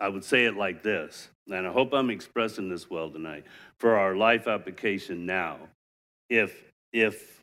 I 0.00 0.08
would 0.08 0.24
say 0.24 0.46
it 0.46 0.56
like 0.56 0.82
this, 0.82 1.28
and 1.48 1.66
I 1.66 1.70
hope 1.70 1.92
I'm 1.92 2.10
expressing 2.10 2.68
this 2.68 2.90
well 2.90 3.10
tonight. 3.10 3.44
For 3.78 3.96
our 3.96 4.16
life 4.16 4.48
application 4.48 5.26
now, 5.26 5.58
if 6.28 6.72
if 6.92 7.42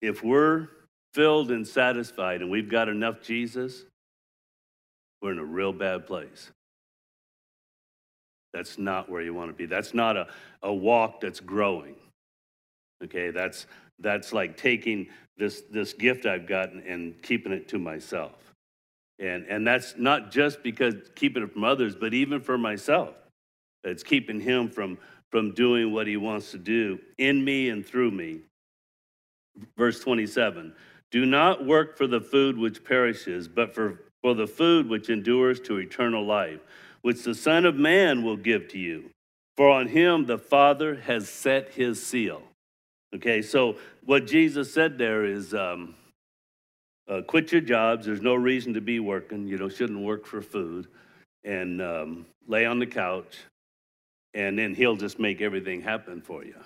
if 0.00 0.22
we're 0.22 0.68
filled 1.14 1.50
and 1.50 1.66
satisfied 1.66 2.42
and 2.42 2.50
we've 2.50 2.70
got 2.70 2.88
enough 2.88 3.22
Jesus, 3.22 3.84
we're 5.24 5.32
in 5.32 5.38
a 5.38 5.44
real 5.44 5.72
bad 5.72 6.06
place. 6.06 6.52
That's 8.52 8.76
not 8.76 9.08
where 9.08 9.22
you 9.22 9.32
want 9.32 9.48
to 9.48 9.54
be. 9.54 9.64
That's 9.64 9.94
not 9.94 10.18
a, 10.18 10.28
a 10.62 10.72
walk 10.72 11.22
that's 11.22 11.40
growing. 11.40 11.96
Okay, 13.02 13.30
that's 13.30 13.66
that's 13.98 14.34
like 14.34 14.58
taking 14.58 15.08
this 15.38 15.62
this 15.70 15.94
gift 15.94 16.26
I've 16.26 16.46
gotten 16.46 16.82
and 16.86 17.20
keeping 17.22 17.52
it 17.52 17.68
to 17.68 17.78
myself. 17.78 18.34
And 19.18 19.46
and 19.48 19.66
that's 19.66 19.94
not 19.96 20.30
just 20.30 20.62
because 20.62 20.94
keeping 21.14 21.42
it 21.42 21.52
from 21.54 21.64
others, 21.64 21.96
but 21.96 22.12
even 22.12 22.42
for 22.42 22.58
myself. 22.58 23.14
It's 23.82 24.02
keeping 24.02 24.40
him 24.40 24.68
from 24.68 24.98
from 25.30 25.52
doing 25.54 25.90
what 25.90 26.06
he 26.06 26.18
wants 26.18 26.50
to 26.50 26.58
do 26.58 26.98
in 27.16 27.42
me 27.42 27.70
and 27.70 27.84
through 27.84 28.10
me. 28.10 28.40
Verse 29.76 30.00
27. 30.00 30.74
Do 31.10 31.24
not 31.24 31.64
work 31.64 31.96
for 31.96 32.06
the 32.06 32.20
food 32.20 32.58
which 32.58 32.84
perishes, 32.84 33.48
but 33.48 33.74
for, 33.74 34.00
for 34.24 34.34
the 34.34 34.46
food 34.46 34.88
which 34.88 35.10
endures 35.10 35.60
to 35.60 35.76
eternal 35.76 36.24
life 36.24 36.60
which 37.04 37.22
the 37.22 37.34
Son 37.34 37.66
of 37.66 37.76
Man 37.76 38.22
will 38.22 38.38
give 38.38 38.66
to 38.68 38.78
you. 38.78 39.10
For 39.58 39.68
on 39.68 39.88
him 39.88 40.24
the 40.24 40.38
Father 40.38 40.94
has 40.94 41.28
set 41.28 41.74
his 41.74 42.02
seal. 42.04 42.40
Okay, 43.14 43.42
so 43.42 43.76
what 44.06 44.26
Jesus 44.26 44.72
said 44.72 44.96
there 44.96 45.26
is 45.26 45.52
um, 45.52 45.94
uh, 47.06 47.20
quit 47.20 47.52
your 47.52 47.60
jobs. 47.60 48.06
There's 48.06 48.22
no 48.22 48.34
reason 48.34 48.72
to 48.72 48.80
be 48.80 49.00
working. 49.00 49.46
You 49.46 49.58
know, 49.58 49.68
shouldn't 49.68 50.00
work 50.00 50.24
for 50.24 50.40
food. 50.40 50.86
And 51.44 51.82
um, 51.82 52.24
lay 52.48 52.64
on 52.64 52.78
the 52.78 52.86
couch, 52.86 53.36
and 54.32 54.58
then 54.58 54.74
he'll 54.74 54.96
just 54.96 55.18
make 55.18 55.42
everything 55.42 55.82
happen 55.82 56.22
for 56.22 56.42
you. 56.42 56.56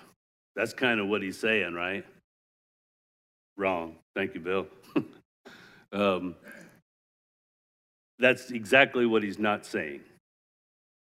That's 0.55 0.73
kind 0.73 1.01
of 1.01 1.07
what 1.09 1.21
he's 1.21 1.37
saying, 1.37 1.73
right? 1.73 2.05
Wrong. 3.57 3.95
Thank 4.15 4.35
you, 4.35 4.39
Bill. 4.39 4.67
um, 5.91 6.33
that's 8.19 8.51
exactly 8.51 9.05
what 9.05 9.23
he's 9.23 9.39
not 9.39 9.65
saying. 9.65 10.01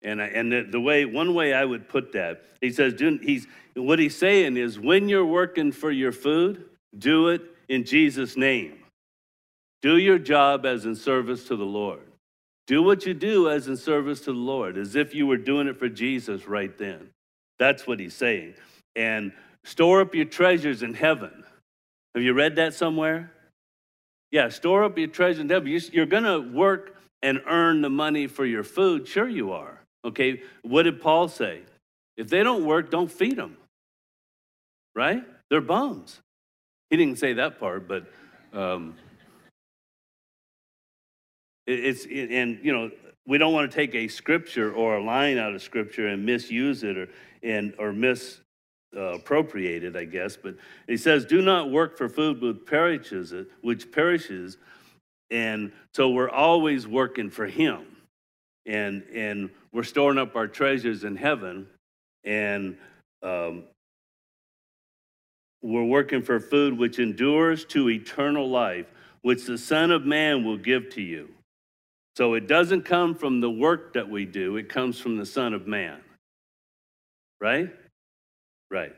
And, 0.02 0.20
I, 0.20 0.26
and 0.26 0.52
the, 0.52 0.62
the, 0.70 0.80
way, 0.80 1.04
one 1.04 1.34
way 1.34 1.52
I 1.52 1.64
would 1.64 1.88
put 1.88 2.12
that, 2.12 2.44
he 2.60 2.70
says, 2.70 2.94
he's, 3.22 3.46
what 3.74 3.98
he's 3.98 4.16
saying 4.16 4.56
is 4.56 4.78
when 4.78 5.08
you're 5.08 5.26
working 5.26 5.72
for 5.72 5.90
your 5.90 6.12
food, 6.12 6.64
do 6.98 7.28
it 7.28 7.42
in 7.68 7.84
Jesus' 7.84 8.36
name. 8.36 8.78
Do 9.82 9.98
your 9.98 10.18
job 10.18 10.66
as 10.66 10.84
in 10.84 10.96
service 10.96 11.44
to 11.48 11.56
the 11.56 11.64
Lord. 11.64 12.00
Do 12.66 12.82
what 12.82 13.06
you 13.06 13.14
do 13.14 13.48
as 13.50 13.68
in 13.68 13.76
service 13.76 14.20
to 14.20 14.32
the 14.32 14.38
Lord, 14.38 14.76
as 14.76 14.96
if 14.96 15.14
you 15.14 15.26
were 15.26 15.36
doing 15.36 15.68
it 15.68 15.78
for 15.78 15.88
Jesus 15.88 16.48
right 16.48 16.76
then. 16.76 17.10
That's 17.58 17.86
what 17.86 18.00
he's 18.00 18.14
saying. 18.14 18.54
And 18.96 19.32
store 19.64 20.00
up 20.00 20.14
your 20.14 20.24
treasures 20.24 20.82
in 20.82 20.94
heaven. 20.94 21.44
Have 22.14 22.24
you 22.24 22.32
read 22.32 22.56
that 22.56 22.74
somewhere? 22.74 23.32
Yeah, 24.32 24.48
store 24.48 24.84
up 24.84 24.98
your 24.98 25.08
treasures 25.08 25.40
in 25.40 25.48
heaven. 25.48 25.80
You're 25.92 26.06
going 26.06 26.24
to 26.24 26.40
work 26.40 26.95
and 27.26 27.42
earn 27.48 27.82
the 27.82 27.90
money 27.90 28.28
for 28.28 28.46
your 28.46 28.62
food. 28.62 29.08
Sure, 29.08 29.28
you 29.28 29.50
are. 29.50 29.80
Okay, 30.04 30.42
what 30.62 30.84
did 30.84 31.00
Paul 31.00 31.26
say? 31.26 31.62
If 32.16 32.28
they 32.28 32.44
don't 32.44 32.64
work, 32.64 32.88
don't 32.88 33.10
feed 33.10 33.36
them. 33.36 33.56
Right? 34.94 35.24
They're 35.50 35.60
bums. 35.60 36.20
He 36.88 36.96
didn't 36.96 37.18
say 37.18 37.32
that 37.32 37.58
part, 37.58 37.88
but 37.88 38.06
um, 38.52 38.94
it's, 41.66 42.04
and 42.04 42.60
you 42.62 42.72
know, 42.72 42.92
we 43.26 43.38
don't 43.38 43.52
want 43.52 43.68
to 43.68 43.74
take 43.74 43.96
a 43.96 44.06
scripture 44.06 44.72
or 44.72 44.98
a 44.98 45.02
line 45.02 45.36
out 45.36 45.52
of 45.52 45.60
scripture 45.60 46.06
and 46.06 46.24
misuse 46.24 46.84
it 46.84 46.96
or, 46.96 47.08
and, 47.42 47.74
or 47.76 47.92
misappropriate 47.92 49.82
uh, 49.82 49.86
it, 49.88 49.96
I 49.96 50.04
guess. 50.04 50.36
But 50.36 50.54
he 50.86 50.96
says, 50.96 51.24
do 51.24 51.42
not 51.42 51.72
work 51.72 51.98
for 51.98 52.08
food 52.08 52.40
which 52.40 52.64
perishes, 52.66 53.34
which 53.62 53.90
perishes. 53.90 54.58
And 55.30 55.72
so 55.94 56.10
we're 56.10 56.30
always 56.30 56.86
working 56.86 57.30
for 57.30 57.46
him 57.46 57.96
and 58.66 59.04
and 59.14 59.50
we're 59.72 59.84
storing 59.84 60.18
up 60.18 60.36
our 60.36 60.48
treasures 60.48 61.04
in 61.04 61.16
heaven, 61.16 61.66
and 62.24 62.76
um, 63.22 63.64
we're 65.62 65.84
working 65.84 66.22
for 66.22 66.40
food 66.40 66.76
which 66.76 66.98
endures 66.98 67.64
to 67.66 67.88
eternal 67.88 68.48
life, 68.48 68.86
which 69.22 69.46
the 69.46 69.58
Son 69.58 69.90
of 69.90 70.04
Man 70.04 70.44
will 70.44 70.56
give 70.56 70.90
to 70.90 71.02
you. 71.02 71.28
So 72.16 72.34
it 72.34 72.48
doesn't 72.48 72.82
come 72.82 73.14
from 73.14 73.40
the 73.40 73.50
work 73.50 73.94
that 73.94 74.08
we 74.08 74.24
do, 74.24 74.56
it 74.56 74.68
comes 74.68 74.98
from 74.98 75.16
the 75.16 75.26
Son 75.26 75.54
of 75.54 75.66
Man. 75.66 76.00
Right? 77.40 77.74
Right. 78.70 78.94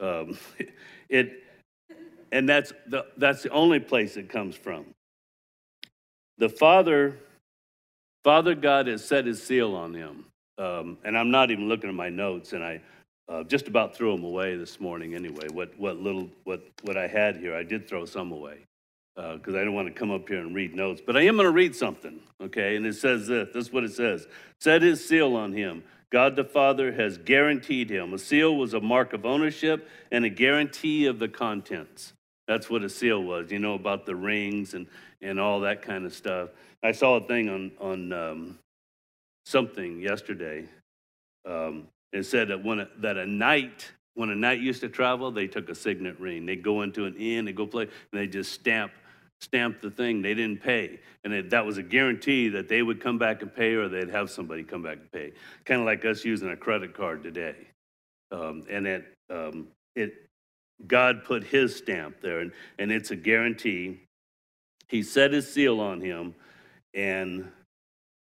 Um, 0.00 0.38
it, 1.08 1.42
and 2.30 2.48
that's 2.48 2.72
the, 2.86 3.06
that's 3.16 3.42
the 3.42 3.50
only 3.50 3.80
place 3.80 4.16
it 4.16 4.28
comes 4.28 4.54
from. 4.54 4.84
The 6.38 6.48
Father, 6.48 7.18
Father 8.24 8.54
God 8.54 8.86
has 8.86 9.04
set 9.04 9.26
his 9.26 9.42
seal 9.42 9.74
on 9.74 9.92
him. 9.92 10.24
Um, 10.56 10.98
and 11.04 11.16
I'm 11.16 11.30
not 11.30 11.50
even 11.50 11.68
looking 11.68 11.88
at 11.88 11.94
my 11.94 12.08
notes, 12.08 12.52
and 12.52 12.64
I 12.64 12.80
uh, 13.28 13.44
just 13.44 13.68
about 13.68 13.94
threw 13.94 14.14
them 14.14 14.24
away 14.24 14.56
this 14.56 14.80
morning 14.80 15.14
anyway. 15.14 15.46
What, 15.52 15.78
what 15.78 15.98
little, 15.98 16.28
what, 16.44 16.62
what 16.82 16.96
I 16.96 17.06
had 17.06 17.36
here, 17.36 17.54
I 17.54 17.62
did 17.62 17.88
throw 17.88 18.04
some 18.04 18.32
away 18.32 18.58
because 19.14 19.54
uh, 19.54 19.58
I 19.58 19.64
don't 19.64 19.74
want 19.74 19.88
to 19.88 19.94
come 19.94 20.12
up 20.12 20.28
here 20.28 20.38
and 20.38 20.54
read 20.54 20.74
notes. 20.74 21.02
But 21.04 21.16
I 21.16 21.22
am 21.22 21.36
going 21.36 21.46
to 21.46 21.52
read 21.52 21.74
something, 21.74 22.20
okay? 22.40 22.76
And 22.76 22.86
it 22.86 22.94
says 22.94 23.26
this 23.26 23.48
this 23.52 23.66
is 23.66 23.72
what 23.72 23.84
it 23.84 23.92
says 23.92 24.26
Set 24.60 24.82
his 24.82 25.06
seal 25.06 25.36
on 25.36 25.52
him. 25.52 25.82
God 26.10 26.36
the 26.36 26.44
Father 26.44 26.92
has 26.92 27.18
guaranteed 27.18 27.90
him. 27.90 28.14
A 28.14 28.18
seal 28.18 28.56
was 28.56 28.74
a 28.74 28.80
mark 28.80 29.12
of 29.12 29.26
ownership 29.26 29.88
and 30.10 30.24
a 30.24 30.30
guarantee 30.30 31.06
of 31.06 31.18
the 31.18 31.28
contents. 31.28 32.12
That's 32.46 32.70
what 32.70 32.82
a 32.82 32.88
seal 32.88 33.22
was, 33.22 33.50
you 33.50 33.58
know, 33.58 33.74
about 33.74 34.06
the 34.06 34.16
rings 34.16 34.72
and, 34.72 34.86
and 35.22 35.40
all 35.40 35.60
that 35.60 35.82
kind 35.82 36.04
of 36.06 36.14
stuff. 36.14 36.50
I 36.82 36.92
saw 36.92 37.16
a 37.16 37.20
thing 37.20 37.48
on, 37.48 37.72
on 37.80 38.12
um, 38.12 38.58
something 39.46 40.00
yesterday. 40.00 40.64
Um, 41.46 41.88
it 42.12 42.24
said 42.24 42.48
that 42.48 42.64
when 42.64 42.80
a, 42.80 42.88
that 42.98 43.16
a 43.16 43.26
knight, 43.26 43.90
when 44.14 44.30
a 44.30 44.36
knight 44.36 44.60
used 44.60 44.80
to 44.82 44.88
travel, 44.88 45.30
they 45.30 45.46
took 45.46 45.68
a 45.68 45.74
signet 45.74 46.18
ring. 46.20 46.46
They'd 46.46 46.62
go 46.62 46.82
into 46.82 47.04
an 47.04 47.16
inn, 47.16 47.44
they 47.44 47.52
go 47.52 47.66
play, 47.66 47.84
and 47.84 48.20
they 48.20 48.26
just 48.26 48.52
stamp 48.52 48.92
stamp 49.40 49.80
the 49.80 49.90
thing. 49.90 50.22
They 50.22 50.34
didn't 50.34 50.62
pay, 50.62 50.98
and 51.24 51.32
it, 51.32 51.50
that 51.50 51.64
was 51.64 51.78
a 51.78 51.82
guarantee 51.82 52.48
that 52.48 52.68
they 52.68 52.82
would 52.82 53.00
come 53.00 53.18
back 53.18 53.42
and 53.42 53.54
pay, 53.54 53.74
or 53.74 53.88
they'd 53.88 54.10
have 54.10 54.30
somebody 54.30 54.64
come 54.64 54.82
back 54.82 54.98
and 54.98 55.12
pay. 55.12 55.32
Kind 55.64 55.80
of 55.80 55.86
like 55.86 56.04
us 56.04 56.24
using 56.24 56.50
a 56.50 56.56
credit 56.56 56.94
card 56.94 57.22
today, 57.22 57.56
um, 58.32 58.64
and 58.68 58.86
it 58.86 59.04
um, 59.30 59.68
it 59.94 60.28
God 60.86 61.24
put 61.24 61.44
His 61.44 61.76
stamp 61.76 62.20
there, 62.20 62.40
and, 62.40 62.52
and 62.78 62.90
it's 62.90 63.10
a 63.10 63.16
guarantee. 63.16 64.00
He 64.88 65.02
set 65.02 65.32
His 65.32 65.52
seal 65.52 65.80
on 65.80 66.00
him, 66.00 66.34
and 66.94 67.50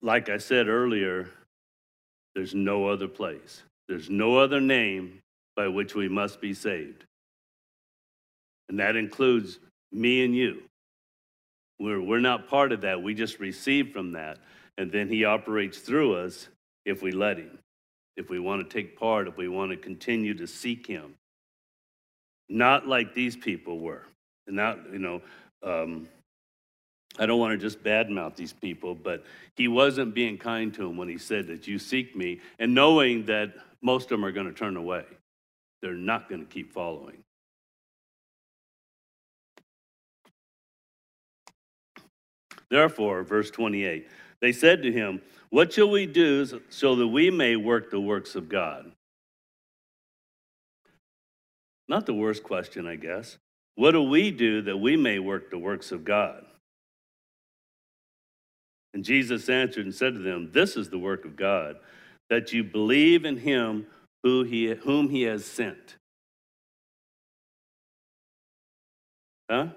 like 0.02 0.30
I 0.30 0.38
said 0.38 0.68
earlier, 0.68 1.30
there's 2.36 2.56
no 2.56 2.88
other 2.88 3.08
place. 3.08 3.64
There's 3.88 4.10
no 4.10 4.38
other 4.38 4.62
name 4.62 5.20
by 5.56 5.68
which 5.68 5.96
we 5.96 6.08
must 6.08 6.40
be 6.40 6.54
saved. 6.54 7.06
And 8.70 8.80
that 8.80 8.96
includes 8.96 9.60
me 9.92 10.24
and 10.24 10.36
you. 10.36 10.62
We're, 11.80 12.02
we're 12.02 12.20
not 12.20 12.48
part 12.48 12.72
of 12.72 12.82
that. 12.82 13.02
We 13.02 13.14
just 13.14 13.40
receive 13.40 13.92
from 13.92 14.12
that. 14.14 14.38
And 14.78 14.92
then 14.92 15.10
He 15.10 15.26
operates 15.26 15.80
through 15.80 16.16
us 16.16 16.48
if 16.86 17.02
we 17.02 17.12
let 17.12 17.38
Him, 17.38 17.60
if 18.16 18.30
we 18.30 18.40
want 18.40 18.62
to 18.62 18.74
take 18.74 18.98
part, 18.98 19.28
if 19.28 19.38
we 19.38 19.48
want 19.48 19.72
to 19.72 19.78
continue 19.78 20.34
to 20.36 20.48
seek 20.48 20.86
Him. 20.86 21.16
Not 22.48 22.88
like 22.88 23.14
these 23.14 23.36
people 23.36 23.80
were. 23.80 24.06
And 24.48 24.56
not, 24.56 24.80
you 24.92 25.00
know, 25.00 25.22
um, 25.64 26.08
I 27.20 27.26
don't 27.26 27.40
want 27.40 27.52
to 27.52 27.58
just 27.58 27.84
badmouth 27.84 28.36
these 28.36 28.54
people, 28.54 28.96
but 28.96 29.26
he 29.56 29.68
wasn't 29.68 30.16
being 30.16 30.38
kind 30.38 30.74
to 30.76 30.84
them 30.84 30.96
when 30.96 31.10
he 31.10 31.18
said 31.18 31.48
that 31.48 31.68
you 31.68 31.78
seek 31.78 32.16
me, 32.16 32.40
and 32.60 32.74
knowing 32.74 33.26
that 33.26 33.54
most 33.82 34.06
of 34.06 34.10
them 34.12 34.26
are 34.26 34.32
going 34.32 34.48
to 34.48 34.54
turn 34.54 34.78
away. 34.78 35.04
They're 35.82 35.94
not 35.94 36.30
going 36.30 36.42
to 36.42 36.48
keep 36.48 36.72
following. 36.72 37.24
Therefore, 42.70 43.24
verse 43.24 43.52
28, 43.52 44.08
they 44.42 44.52
said 44.52 44.84
to 44.84 44.92
him, 44.92 45.22
What 45.50 45.74
shall 45.74 45.90
we 45.90 46.06
do 46.06 46.46
so 46.70 46.96
that 46.96 47.08
we 47.08 47.32
may 47.32 47.56
work 47.56 47.92
the 47.92 48.00
works 48.00 48.36
of 48.36 48.48
God? 48.48 48.92
Not 51.88 52.06
the 52.06 52.14
worst 52.14 52.44
question, 52.44 52.88
I 52.88 52.96
guess. 52.96 53.38
What 53.76 53.92
do 53.92 54.04
we 54.04 54.32
do 54.32 54.62
that 54.62 54.78
we 54.78 54.96
may 54.96 55.20
work 55.20 55.50
the 55.50 55.58
works 55.58 55.92
of 55.92 56.06
God? 56.06 56.46
And 58.94 59.04
Jesus 59.04 59.50
answered 59.50 59.86
and 59.86 59.94
said 59.94 60.14
to 60.14 60.20
them, 60.20 60.50
This 60.52 60.76
is 60.76 60.90
the 60.90 60.98
work 60.98 61.26
of 61.26 61.36
God, 61.36 61.78
that 62.30 62.54
you 62.54 62.64
believe 62.64 63.26
in 63.26 63.38
him 63.38 63.88
who 64.24 64.44
he, 64.44 64.68
whom 64.74 65.10
he 65.10 65.24
has 65.24 65.46
sent. 65.46 65.96
Huh? 69.50 69.68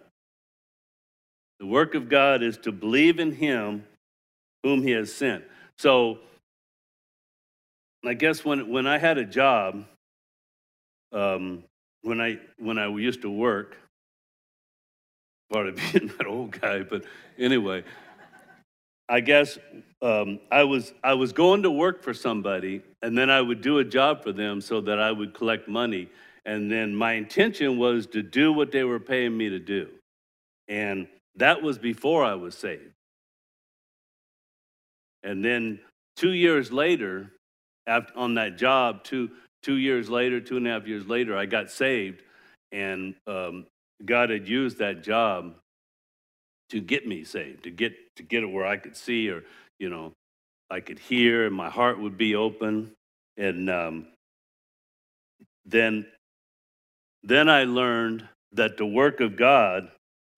The 1.61 1.67
work 1.67 1.95
of 1.95 2.09
God 2.09 2.43
is 2.43 2.59
to 2.59 2.73
believe 2.73 3.19
in 3.21 3.33
him 3.33 3.85
whom 4.63 4.83
he 4.83 4.91
has 4.91 5.13
sent. 5.13 5.45
So, 5.79 6.19
I 8.05 8.15
guess 8.15 8.45
when, 8.45 8.69
when 8.69 8.87
I 8.87 8.99
had 8.99 9.17
a 9.19 9.25
job, 9.25 9.85
um, 11.13 11.63
when 12.03 12.21
I 12.21 12.39
when 12.59 12.79
I 12.79 12.89
used 12.89 13.23
to 13.23 13.31
work, 13.31 13.77
part 15.53 15.69
of 15.69 15.77
being 15.77 16.09
that 16.19 16.27
old 16.27 16.61
guy, 16.61 16.83
but 16.83 17.05
anyway, 17.39 17.85
I 19.09 19.21
guess 19.21 19.59
um, 20.01 20.41
I 20.51 20.65
was 20.65 20.95
I 21.03 21.15
was 21.15 21.33
going 21.33 21.63
to 21.63 21.71
work 21.71 22.03
for 22.03 22.15
somebody, 22.15 22.83
and 23.03 23.17
then 23.17 23.31
I 23.31 23.41
would 23.41 23.61
do 23.61 23.79
a 23.79 23.85
job 23.85 24.23
for 24.23 24.33
them 24.33 24.61
so 24.61 24.81
that 24.83 24.99
I 24.99 25.13
would 25.13 25.35
collect 25.35 25.69
money, 25.69 26.09
and 26.45 26.71
then 26.71 26.95
my 26.95 27.13
intention 27.13 27.79
was 27.79 28.07
to 28.09 28.23
do 28.23 28.53
what 28.53 28.73
they 28.73 28.85
were 28.85 29.01
paying 29.01 29.37
me 29.37 29.49
to 29.49 29.59
do, 29.59 29.89
and 30.69 31.07
that 31.37 31.63
was 31.63 31.79
before 31.79 32.25
I 32.25 32.35
was 32.35 32.57
saved. 32.57 32.93
And 35.25 35.45
then 35.45 35.81
two 36.17 36.33
years 36.33 36.73
later, 36.73 37.31
after, 37.87 38.17
on 38.17 38.35
that 38.35 38.57
job, 38.57 39.05
two 39.05 39.31
two 39.63 39.77
years 39.77 40.09
later, 40.11 40.41
two 40.41 40.57
and 40.57 40.67
a 40.67 40.71
half 40.71 40.87
years 40.87 41.07
later, 41.07 41.37
I 41.37 41.47
got 41.47 41.71
saved, 41.71 42.23
and 42.73 43.15
um, 43.27 43.67
God 44.05 44.31
had 44.31 44.49
used 44.49 44.79
that 44.79 45.03
job 45.03 45.55
to 46.73 46.81
get 46.81 47.07
me 47.07 47.23
saved, 47.23 47.65
to 47.65 47.71
get 47.71 47.93
to 48.17 48.23
get 48.23 48.43
it 48.43 48.47
where 48.47 48.67
I 48.67 48.77
could 48.77 48.97
see 48.97 49.31
or 49.31 49.45
you 49.79 49.89
know 49.89 50.13
I 50.71 50.81
could 50.81 50.99
hear 50.99 51.47
and 51.47 51.55
my 51.55 51.71
heart 51.71 52.01
would 52.01 52.17
be 52.19 52.35
open. 52.35 52.93
And 53.37 53.71
um, 53.71 54.07
then 55.65 56.07
then 57.23 57.49
I 57.49 57.65
learned 57.65 58.29
that 58.53 58.77
the 58.77 58.87
work 58.87 59.21
of 59.21 59.37
God 59.37 59.91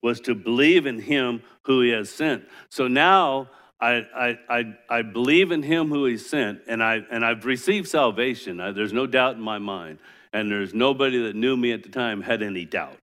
was 0.03 0.19
to 0.21 0.35
believe 0.35 0.85
in 0.85 0.99
Him 0.99 1.41
who 1.63 1.81
He 1.81 1.89
has 1.89 2.09
sent. 2.09 2.43
So 2.69 2.87
now 2.87 3.49
I, 3.79 4.05
I, 4.15 4.39
I, 4.49 4.75
I 4.89 5.01
believe 5.01 5.51
in 5.51 5.63
Him 5.63 5.89
who 5.89 6.05
He 6.05 6.17
sent, 6.17 6.61
and, 6.67 6.83
I, 6.83 7.01
and 7.09 7.25
I've 7.25 7.45
received 7.45 7.87
salvation. 7.87 8.61
I, 8.61 8.71
there's 8.71 8.93
no 8.93 9.07
doubt 9.07 9.35
in 9.35 9.41
my 9.41 9.57
mind. 9.57 9.99
And 10.31 10.51
there's 10.51 10.73
nobody 10.73 11.23
that 11.23 11.35
knew 11.35 11.57
me 11.57 11.71
at 11.71 11.81
the 11.81 11.89
time 11.89 12.21
had 12.21 12.43
any 12.43 12.65
doubt 12.65 12.97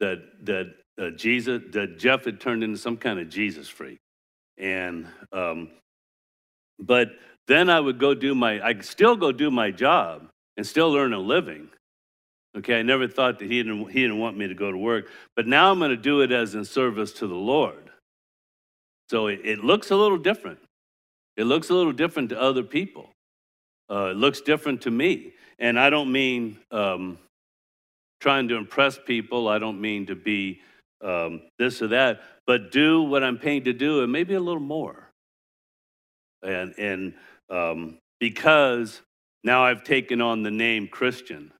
that, 0.00 0.18
that 0.42 0.74
uh, 0.98 1.10
Jesus, 1.10 1.62
Jeff 1.98 2.24
had 2.24 2.40
turned 2.40 2.64
into 2.64 2.78
some 2.78 2.96
kind 2.96 3.18
of 3.18 3.28
Jesus 3.28 3.68
freak. 3.68 3.98
And, 4.58 5.06
um, 5.32 5.70
but 6.78 7.10
then 7.46 7.68
I 7.68 7.80
would 7.80 7.98
go 7.98 8.14
do 8.14 8.34
my, 8.34 8.64
I 8.64 8.78
still 8.80 9.16
go 9.16 9.32
do 9.32 9.50
my 9.50 9.70
job 9.70 10.28
and 10.56 10.66
still 10.66 10.96
earn 10.96 11.12
a 11.12 11.18
living. 11.18 11.68
Okay, 12.56 12.78
I 12.78 12.82
never 12.82 13.06
thought 13.06 13.38
that 13.38 13.50
he 13.50 13.62
didn't, 13.62 13.90
he 13.90 14.00
didn't 14.00 14.18
want 14.18 14.38
me 14.38 14.48
to 14.48 14.54
go 14.54 14.70
to 14.70 14.78
work, 14.78 15.10
but 15.34 15.46
now 15.46 15.70
I'm 15.70 15.78
going 15.78 15.90
to 15.90 15.96
do 15.96 16.22
it 16.22 16.32
as 16.32 16.54
in 16.54 16.64
service 16.64 17.12
to 17.14 17.26
the 17.26 17.34
Lord. 17.34 17.90
So 19.10 19.26
it, 19.26 19.40
it 19.44 19.58
looks 19.62 19.90
a 19.90 19.96
little 19.96 20.16
different. 20.18 20.58
It 21.36 21.44
looks 21.44 21.68
a 21.68 21.74
little 21.74 21.92
different 21.92 22.30
to 22.30 22.40
other 22.40 22.62
people. 22.62 23.10
Uh, 23.90 24.06
it 24.06 24.16
looks 24.16 24.40
different 24.40 24.80
to 24.82 24.90
me. 24.90 25.34
And 25.58 25.78
I 25.78 25.90
don't 25.90 26.10
mean 26.10 26.58
um, 26.70 27.18
trying 28.20 28.48
to 28.48 28.56
impress 28.56 28.98
people, 28.98 29.48
I 29.48 29.58
don't 29.58 29.80
mean 29.80 30.06
to 30.06 30.14
be 30.14 30.60
um, 31.02 31.42
this 31.58 31.82
or 31.82 31.88
that, 31.88 32.20
but 32.46 32.70
do 32.70 33.02
what 33.02 33.22
I'm 33.22 33.38
paying 33.38 33.64
to 33.64 33.72
do 33.72 34.02
and 34.02 34.10
maybe 34.10 34.34
a 34.34 34.40
little 34.40 34.60
more. 34.60 35.10
And, 36.42 36.74
and 36.78 37.14
um, 37.50 37.98
because 38.20 39.02
now 39.44 39.64
I've 39.64 39.84
taken 39.84 40.20
on 40.20 40.42
the 40.42 40.50
name 40.50 40.88
Christian 40.88 41.52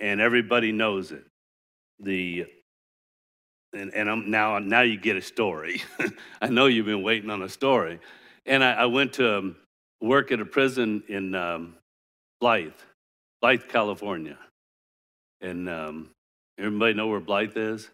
and 0.00 0.20
everybody 0.20 0.72
knows 0.72 1.12
it. 1.12 1.24
The 2.00 2.46
and, 3.72 3.92
and 3.92 4.10
I'm 4.10 4.30
now 4.30 4.58
now 4.58 4.80
you 4.80 4.96
get 4.96 5.16
a 5.16 5.22
story. 5.22 5.82
I 6.40 6.48
know 6.48 6.66
you've 6.66 6.86
been 6.86 7.02
waiting 7.02 7.30
on 7.30 7.42
a 7.42 7.48
story. 7.48 7.98
And 8.46 8.64
I, 8.64 8.72
I 8.72 8.86
went 8.86 9.14
to 9.14 9.38
um, 9.38 9.56
work 10.00 10.32
at 10.32 10.40
a 10.40 10.44
prison 10.44 11.02
in 11.08 11.34
um, 11.34 11.76
Blythe, 12.40 12.72
Blythe, 13.42 13.68
California. 13.68 14.38
And 15.40 15.68
um, 15.68 16.10
everybody 16.58 16.94
know 16.94 17.08
where 17.08 17.20
Blythe 17.20 17.56
is? 17.56 17.90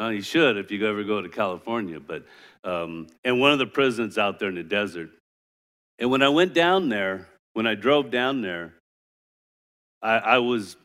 Uh, 0.00 0.08
you 0.08 0.22
should 0.22 0.56
if 0.56 0.70
you 0.70 0.84
ever 0.86 1.04
go 1.04 1.22
to 1.22 1.28
California. 1.28 2.00
But 2.00 2.24
um, 2.64 3.06
and 3.24 3.40
one 3.40 3.52
of 3.52 3.58
the 3.58 3.66
prisons 3.66 4.18
out 4.18 4.38
there 4.38 4.48
in 4.48 4.54
the 4.54 4.62
desert. 4.62 5.10
And 5.98 6.10
when 6.10 6.22
I 6.22 6.28
went 6.28 6.54
down 6.54 6.88
there, 6.88 7.28
when 7.52 7.66
I 7.66 7.74
drove 7.74 8.10
down 8.10 8.42
there, 8.42 8.74
I, 10.02 10.16
I 10.16 10.38
was 10.38 10.76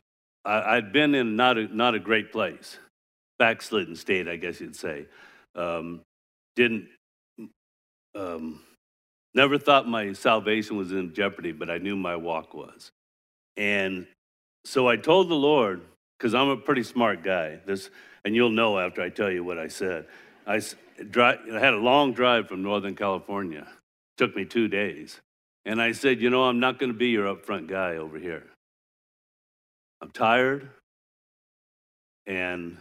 I, 0.44 0.74
had 0.76 0.92
been 0.92 1.14
in 1.14 1.36
not 1.36 1.58
a 1.58 1.74
not 1.74 1.94
a 1.94 1.98
great 1.98 2.32
place, 2.32 2.78
backslidden 3.38 3.96
state, 3.96 4.28
I 4.28 4.36
guess 4.36 4.60
you'd 4.60 4.76
say. 4.76 5.06
Um, 5.54 6.02
didn't 6.54 6.86
um, 8.14 8.60
never 9.34 9.58
thought 9.58 9.88
my 9.88 10.12
salvation 10.12 10.76
was 10.76 10.92
in 10.92 11.14
jeopardy, 11.14 11.52
but 11.52 11.70
I 11.70 11.78
knew 11.78 11.96
my 11.96 12.16
walk 12.16 12.54
was. 12.54 12.90
And 13.56 14.06
so 14.64 14.88
I 14.88 14.96
told 14.96 15.28
the 15.28 15.34
Lord, 15.34 15.82
because 16.18 16.34
I'm 16.34 16.48
a 16.48 16.56
pretty 16.56 16.82
smart 16.82 17.22
guy, 17.22 17.58
this, 17.66 17.90
and 18.24 18.34
you'll 18.34 18.50
know 18.50 18.78
after 18.78 19.02
I 19.02 19.08
tell 19.08 19.30
you 19.30 19.44
what 19.44 19.58
I 19.58 19.68
said. 19.68 20.06
I, 20.46 20.60
I 21.16 21.38
had 21.58 21.74
a 21.74 21.78
long 21.78 22.12
drive 22.12 22.48
from 22.48 22.62
Northern 22.62 22.94
California. 22.94 23.66
It 23.68 24.16
took 24.18 24.36
me 24.36 24.44
two 24.44 24.68
days. 24.68 25.20
And 25.64 25.80
I 25.80 25.92
said, 25.92 26.20
You 26.20 26.30
know, 26.30 26.44
I'm 26.44 26.60
not 26.60 26.78
going 26.78 26.92
to 26.92 26.98
be 26.98 27.08
your 27.08 27.34
upfront 27.34 27.68
guy 27.68 27.96
over 27.96 28.18
here. 28.18 28.44
I'm 30.00 30.10
tired. 30.10 30.70
And 32.26 32.78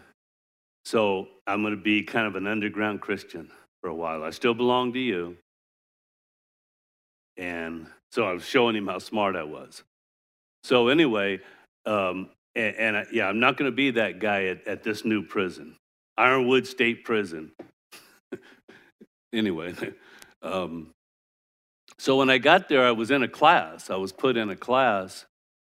so 0.85 1.27
I'm 1.47 1.61
going 1.61 1.75
to 1.75 1.81
be 1.81 2.03
kind 2.03 2.27
of 2.27 2.35
an 2.35 2.47
underground 2.47 3.01
Christian 3.01 3.49
for 3.81 3.89
a 3.89 3.95
while. 3.95 4.23
I 4.23 4.29
still 4.31 4.53
belong 4.53 4.93
to 4.93 4.99
you. 4.99 5.37
And 7.37 7.87
so 8.11 8.25
I 8.25 8.33
was 8.33 8.43
showing 8.43 8.75
him 8.75 8.87
how 8.87 8.99
smart 8.99 9.35
I 9.35 9.43
was. 9.43 9.83
So, 10.63 10.89
anyway, 10.89 11.39
um, 11.85 12.29
and, 12.55 12.75
and 12.75 12.97
I, 12.97 13.05
yeah, 13.11 13.27
I'm 13.27 13.39
not 13.39 13.57
going 13.57 13.69
to 13.69 13.75
be 13.75 13.91
that 13.91 14.19
guy 14.19 14.45
at, 14.45 14.67
at 14.67 14.83
this 14.83 15.05
new 15.05 15.23
prison, 15.23 15.75
Ironwood 16.17 16.67
State 16.67 17.03
Prison. 17.03 17.51
anyway, 19.33 19.73
um, 20.41 20.91
so 21.97 22.17
when 22.17 22.29
I 22.29 22.37
got 22.37 22.69
there, 22.69 22.85
I 22.85 22.91
was 22.91 23.11
in 23.11 23.23
a 23.23 23.27
class. 23.27 23.89
I 23.89 23.95
was 23.95 24.11
put 24.11 24.37
in 24.37 24.49
a 24.49 24.55
class, 24.55 25.25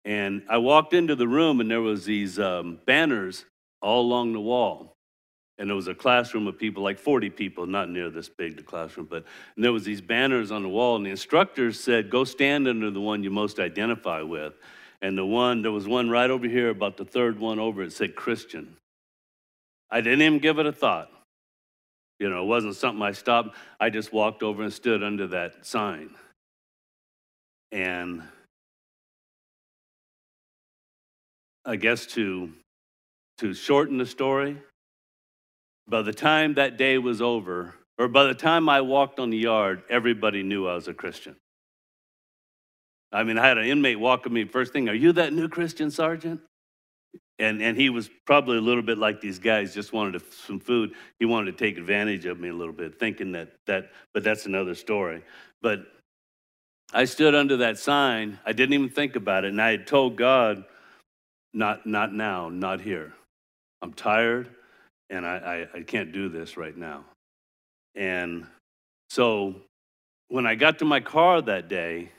and 0.04 0.42
I 0.48 0.58
walked 0.58 0.94
into 0.94 1.16
the 1.16 1.28
room, 1.28 1.60
and 1.60 1.70
there 1.70 1.80
was 1.80 2.04
these 2.04 2.38
um, 2.38 2.78
banners 2.86 3.44
all 3.80 4.02
along 4.02 4.32
the 4.32 4.40
wall 4.40 4.92
and 5.58 5.68
there 5.68 5.76
was 5.76 5.86
a 5.86 5.94
classroom 5.94 6.48
of 6.48 6.58
people, 6.58 6.82
like 6.82 6.98
40 6.98 7.30
people, 7.30 7.66
not 7.66 7.88
near 7.88 8.10
this 8.10 8.28
big, 8.28 8.56
the 8.56 8.64
classroom, 8.64 9.06
but 9.08 9.24
and 9.54 9.64
there 9.64 9.72
was 9.72 9.84
these 9.84 10.00
banners 10.00 10.50
on 10.50 10.62
the 10.62 10.68
wall, 10.68 10.96
and 10.96 11.06
the 11.06 11.10
instructors 11.10 11.78
said, 11.78 12.10
go 12.10 12.24
stand 12.24 12.66
under 12.66 12.90
the 12.90 13.00
one 13.00 13.22
you 13.22 13.30
most 13.30 13.60
identify 13.60 14.22
with. 14.22 14.54
And 15.02 15.18
the 15.18 15.26
one, 15.26 15.62
there 15.62 15.72
was 15.72 15.86
one 15.86 16.08
right 16.08 16.30
over 16.30 16.48
here, 16.48 16.70
about 16.70 16.96
the 16.96 17.04
third 17.04 17.38
one 17.38 17.58
over, 17.58 17.82
it 17.82 17.92
said 17.92 18.14
Christian. 18.14 18.76
I 19.90 20.00
didn't 20.00 20.22
even 20.22 20.38
give 20.38 20.58
it 20.60 20.66
a 20.66 20.72
thought. 20.72 21.10
You 22.20 22.30
know, 22.30 22.44
it 22.44 22.46
wasn't 22.46 22.76
something 22.76 23.02
I 23.02 23.10
stopped. 23.10 23.56
I 23.80 23.90
just 23.90 24.12
walked 24.12 24.44
over 24.44 24.62
and 24.62 24.72
stood 24.72 25.02
under 25.02 25.26
that 25.26 25.66
sign. 25.66 26.10
And 27.72 28.22
I 31.64 31.74
guess 31.74 32.06
to, 32.06 32.52
to 33.38 33.54
shorten 33.54 33.98
the 33.98 34.06
story, 34.06 34.56
by 35.88 36.02
the 36.02 36.12
time 36.12 36.54
that 36.54 36.76
day 36.76 36.98
was 36.98 37.20
over, 37.20 37.74
or 37.98 38.06
by 38.06 38.24
the 38.24 38.34
time 38.34 38.68
I 38.68 38.80
walked 38.80 39.18
on 39.18 39.30
the 39.30 39.38
yard, 39.38 39.82
everybody 39.90 40.44
knew 40.44 40.68
I 40.68 40.74
was 40.74 40.86
a 40.86 40.94
Christian. 40.94 41.34
I 43.12 43.24
mean, 43.24 43.38
I 43.38 43.46
had 43.46 43.58
an 43.58 43.66
inmate 43.66 44.00
walk 44.00 44.26
at 44.26 44.32
me 44.32 44.44
first 44.44 44.72
thing, 44.72 44.88
Are 44.88 44.94
you 44.94 45.12
that 45.12 45.32
new 45.32 45.48
Christian 45.48 45.90
sergeant? 45.90 46.40
And, 47.38 47.60
and 47.60 47.76
he 47.76 47.90
was 47.90 48.08
probably 48.24 48.58
a 48.58 48.60
little 48.60 48.82
bit 48.82 48.98
like 48.98 49.20
these 49.20 49.38
guys, 49.38 49.74
just 49.74 49.92
wanted 49.92 50.22
some 50.32 50.60
food. 50.60 50.92
He 51.18 51.24
wanted 51.24 51.56
to 51.56 51.64
take 51.64 51.76
advantage 51.76 52.24
of 52.24 52.38
me 52.38 52.50
a 52.50 52.54
little 52.54 52.72
bit, 52.72 52.98
thinking 52.98 53.32
that, 53.32 53.52
that, 53.66 53.90
but 54.14 54.22
that's 54.22 54.46
another 54.46 54.74
story. 54.74 55.22
But 55.60 55.80
I 56.92 57.04
stood 57.04 57.34
under 57.34 57.56
that 57.58 57.78
sign. 57.78 58.38
I 58.46 58.52
didn't 58.52 58.74
even 58.74 58.90
think 58.90 59.16
about 59.16 59.44
it. 59.44 59.48
And 59.48 59.60
I 59.60 59.72
had 59.72 59.86
told 59.86 60.16
God, 60.16 60.64
not, 61.52 61.86
not 61.86 62.12
now, 62.14 62.48
not 62.48 62.80
here. 62.80 63.12
I'm 63.82 63.92
tired 63.92 64.48
and 65.10 65.26
I, 65.26 65.66
I, 65.74 65.78
I 65.78 65.82
can't 65.82 66.12
do 66.12 66.28
this 66.28 66.56
right 66.56 66.76
now. 66.76 67.04
And 67.94 68.46
so 69.10 69.54
when 70.28 70.46
I 70.46 70.54
got 70.54 70.78
to 70.78 70.84
my 70.84 71.00
car 71.00 71.42
that 71.42 71.68
day, 71.68 72.10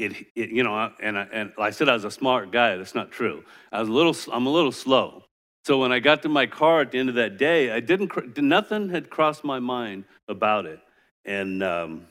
it, 0.00 0.26
it, 0.34 0.50
you 0.50 0.62
know, 0.62 0.90
and 1.00 1.18
I, 1.18 1.22
and 1.32 1.52
I 1.58 1.70
said 1.70 1.88
I 1.88 1.94
was 1.94 2.04
a 2.04 2.10
smart 2.10 2.50
guy. 2.50 2.76
That's 2.76 2.94
not 2.94 3.10
true. 3.10 3.44
I 3.70 3.80
was 3.80 3.88
a 3.88 3.92
little, 3.92 4.16
I'm 4.32 4.46
a 4.46 4.50
little 4.50 4.72
slow. 4.72 5.24
So 5.64 5.78
when 5.78 5.92
I 5.92 6.00
got 6.00 6.22
to 6.22 6.28
my 6.28 6.46
car 6.46 6.80
at 6.80 6.90
the 6.90 6.98
end 6.98 7.10
of 7.10 7.16
that 7.16 7.36
day, 7.36 7.70
I 7.70 7.80
didn't, 7.80 8.38
nothing 8.38 8.88
had 8.88 9.10
crossed 9.10 9.44
my 9.44 9.58
mind 9.58 10.04
about 10.26 10.64
it. 10.64 10.80
And 11.26 11.62
um, 11.62 12.06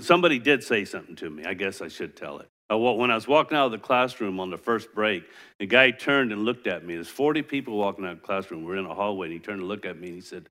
somebody 0.00 0.38
did 0.38 0.62
say 0.62 0.84
something 0.84 1.16
to 1.16 1.28
me. 1.28 1.44
I 1.44 1.54
guess 1.54 1.80
I 1.80 1.88
should 1.88 2.16
tell 2.16 2.38
it. 2.38 2.48
When 2.72 3.10
I 3.10 3.16
was 3.16 3.26
walking 3.26 3.58
out 3.58 3.66
of 3.66 3.72
the 3.72 3.78
classroom 3.78 4.38
on 4.38 4.50
the 4.50 4.56
first 4.56 4.94
break, 4.94 5.24
the 5.58 5.66
guy 5.66 5.90
turned 5.90 6.30
and 6.30 6.44
looked 6.44 6.68
at 6.68 6.86
me. 6.86 6.94
There's 6.94 7.08
40 7.08 7.42
people 7.42 7.76
walking 7.76 8.04
out 8.04 8.12
of 8.12 8.20
the 8.20 8.26
classroom. 8.26 8.64
We're 8.64 8.76
in 8.76 8.86
a 8.86 8.94
hallway, 8.94 9.26
and 9.26 9.32
he 9.32 9.40
turned 9.40 9.58
and 9.58 9.68
looked 9.68 9.86
at 9.86 9.98
me 9.98 10.06
and 10.06 10.14
he 10.14 10.20
said, 10.20 10.48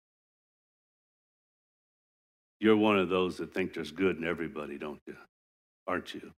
You're 2.60 2.76
one 2.76 2.96
of 2.96 3.08
those 3.08 3.38
that 3.38 3.52
think 3.52 3.74
there's 3.74 3.90
good 3.90 4.16
in 4.16 4.24
everybody, 4.24 4.78
don't 4.78 5.00
you? 5.08 5.16
Aren't 5.88 6.14
you? 6.14 6.30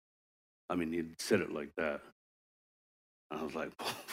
I 0.69 0.75
mean, 0.75 0.93
he 0.93 1.03
said 1.19 1.41
it 1.41 1.53
like 1.53 1.75
that. 1.77 2.01
I 3.31 3.43
was 3.43 3.55
like, 3.55 3.71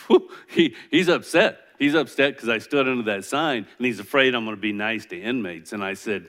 he, 0.48 0.74
he's 0.90 1.08
upset. 1.08 1.60
He's 1.78 1.94
upset 1.94 2.34
because 2.34 2.48
I 2.48 2.58
stood 2.58 2.88
under 2.88 3.04
that 3.04 3.24
sign 3.24 3.66
and 3.78 3.86
he's 3.86 4.00
afraid 4.00 4.34
I'm 4.34 4.44
going 4.44 4.56
to 4.56 4.60
be 4.60 4.72
nice 4.72 5.06
to 5.06 5.20
inmates. 5.20 5.72
And 5.72 5.84
I 5.84 5.94
said, 5.94 6.28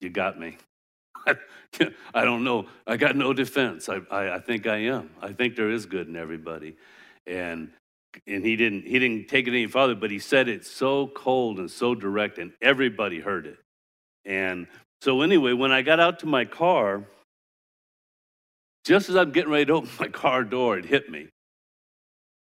You 0.00 0.10
got 0.10 0.38
me. 0.38 0.56
I 2.14 2.24
don't 2.24 2.44
know. 2.44 2.66
I 2.86 2.96
got 2.96 3.16
no 3.16 3.32
defense. 3.32 3.88
I, 3.88 4.00
I, 4.10 4.36
I, 4.36 4.38
think 4.40 4.66
I 4.66 4.76
am. 4.76 5.10
I 5.20 5.32
think 5.32 5.54
there 5.54 5.70
is 5.70 5.86
good 5.86 6.08
in 6.08 6.16
everybody. 6.16 6.76
And 7.26 7.70
and 8.26 8.44
he 8.44 8.56
didn't 8.56 8.86
he 8.86 8.98
didn't 8.98 9.28
take 9.28 9.46
it 9.46 9.50
any 9.50 9.66
farther, 9.66 9.94
but 9.94 10.10
he 10.10 10.18
said 10.18 10.48
it 10.48 10.64
so 10.66 11.06
cold 11.08 11.58
and 11.58 11.70
so 11.70 11.94
direct, 11.94 12.38
and 12.38 12.52
everybody 12.60 13.20
heard 13.20 13.46
it. 13.46 13.58
And 14.24 14.66
so 15.00 15.22
anyway, 15.22 15.52
when 15.52 15.70
I 15.70 15.82
got 15.82 16.00
out 16.00 16.18
to 16.20 16.26
my 16.26 16.44
car, 16.44 17.04
just 18.84 19.08
as 19.08 19.16
I'm 19.16 19.32
getting 19.32 19.50
ready 19.50 19.66
to 19.66 19.74
open 19.74 19.90
my 20.00 20.08
car 20.08 20.44
door, 20.44 20.78
it 20.78 20.84
hit 20.84 21.10
me. 21.10 21.28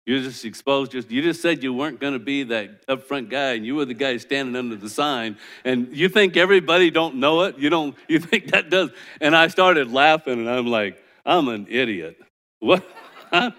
You 0.08 0.21
just 0.21 0.45
exposed 0.45 0.93
just 0.93 1.12
you 1.12 1.21
just 1.21 1.41
said 1.41 1.62
you 1.62 1.73
weren't 1.73 2.00
going 2.00 2.13
to 2.13 2.19
be 2.19 2.43
that 2.43 2.88
upfront 2.88 3.30
guy 3.30 3.56
and 3.56 3.65
you 3.65 3.76
were 3.76 3.84
the 3.84 3.93
guy 3.93 4.15
standing 4.15 4.56
under 4.56 4.78
the 4.78 4.88
sign 4.89 5.38
and 5.65 5.89
you 5.91 6.08
think 6.08 6.38
everybody 6.38 6.89
don't 6.89 7.15
know 7.15 7.41
it? 7.41 7.58
You 7.58 7.69
don't 7.69 7.93
you 8.08 8.19
think 8.19 8.52
that 8.52 8.69
does 8.69 8.89
and 9.19 9.36
I 9.36 9.50
started 9.50 9.91
laughing 9.91 10.39
and 10.39 10.50
I'm 10.50 10.65
like 10.65 11.04
I'm 11.26 11.50
an 11.50 11.67
idiot. 11.69 12.17
What? 12.60 12.84
And 13.32 13.54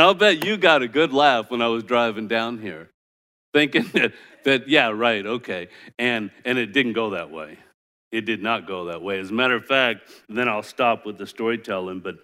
I'll 0.00 0.14
bet 0.14 0.46
you 0.46 0.56
got 0.56 0.80
a 0.80 0.88
good 0.88 1.12
laugh 1.12 1.50
when 1.50 1.60
I 1.60 1.66
was 1.66 1.82
driving 1.82 2.26
down 2.26 2.58
here 2.58 2.88
thinking 3.52 3.84
that 3.94 4.12
that 4.44 4.68
yeah 4.68 4.88
right 4.88 5.26
okay 5.26 5.68
and 5.98 6.30
and 6.44 6.56
it 6.56 6.72
didn't 6.72 6.92
go 6.92 7.10
that 7.10 7.30
way 7.30 7.58
it 8.14 8.22
did 8.22 8.42
not 8.42 8.66
go 8.66 8.86
that 8.86 9.02
way 9.02 9.18
as 9.18 9.30
a 9.30 9.34
matter 9.34 9.56
of 9.56 9.64
fact 9.66 10.10
then 10.28 10.48
I'll 10.48 10.62
stop 10.62 11.04
with 11.04 11.18
the 11.18 11.26
storytelling 11.26 12.00
but 12.00 12.16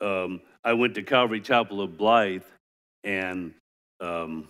um, 0.00 0.40
I 0.64 0.72
went 0.72 0.94
to 0.94 1.02
Calvary 1.02 1.40
Chapel 1.40 1.80
of 1.80 1.96
Blythe 1.96 2.42
and 3.04 3.54
um, 4.00 4.48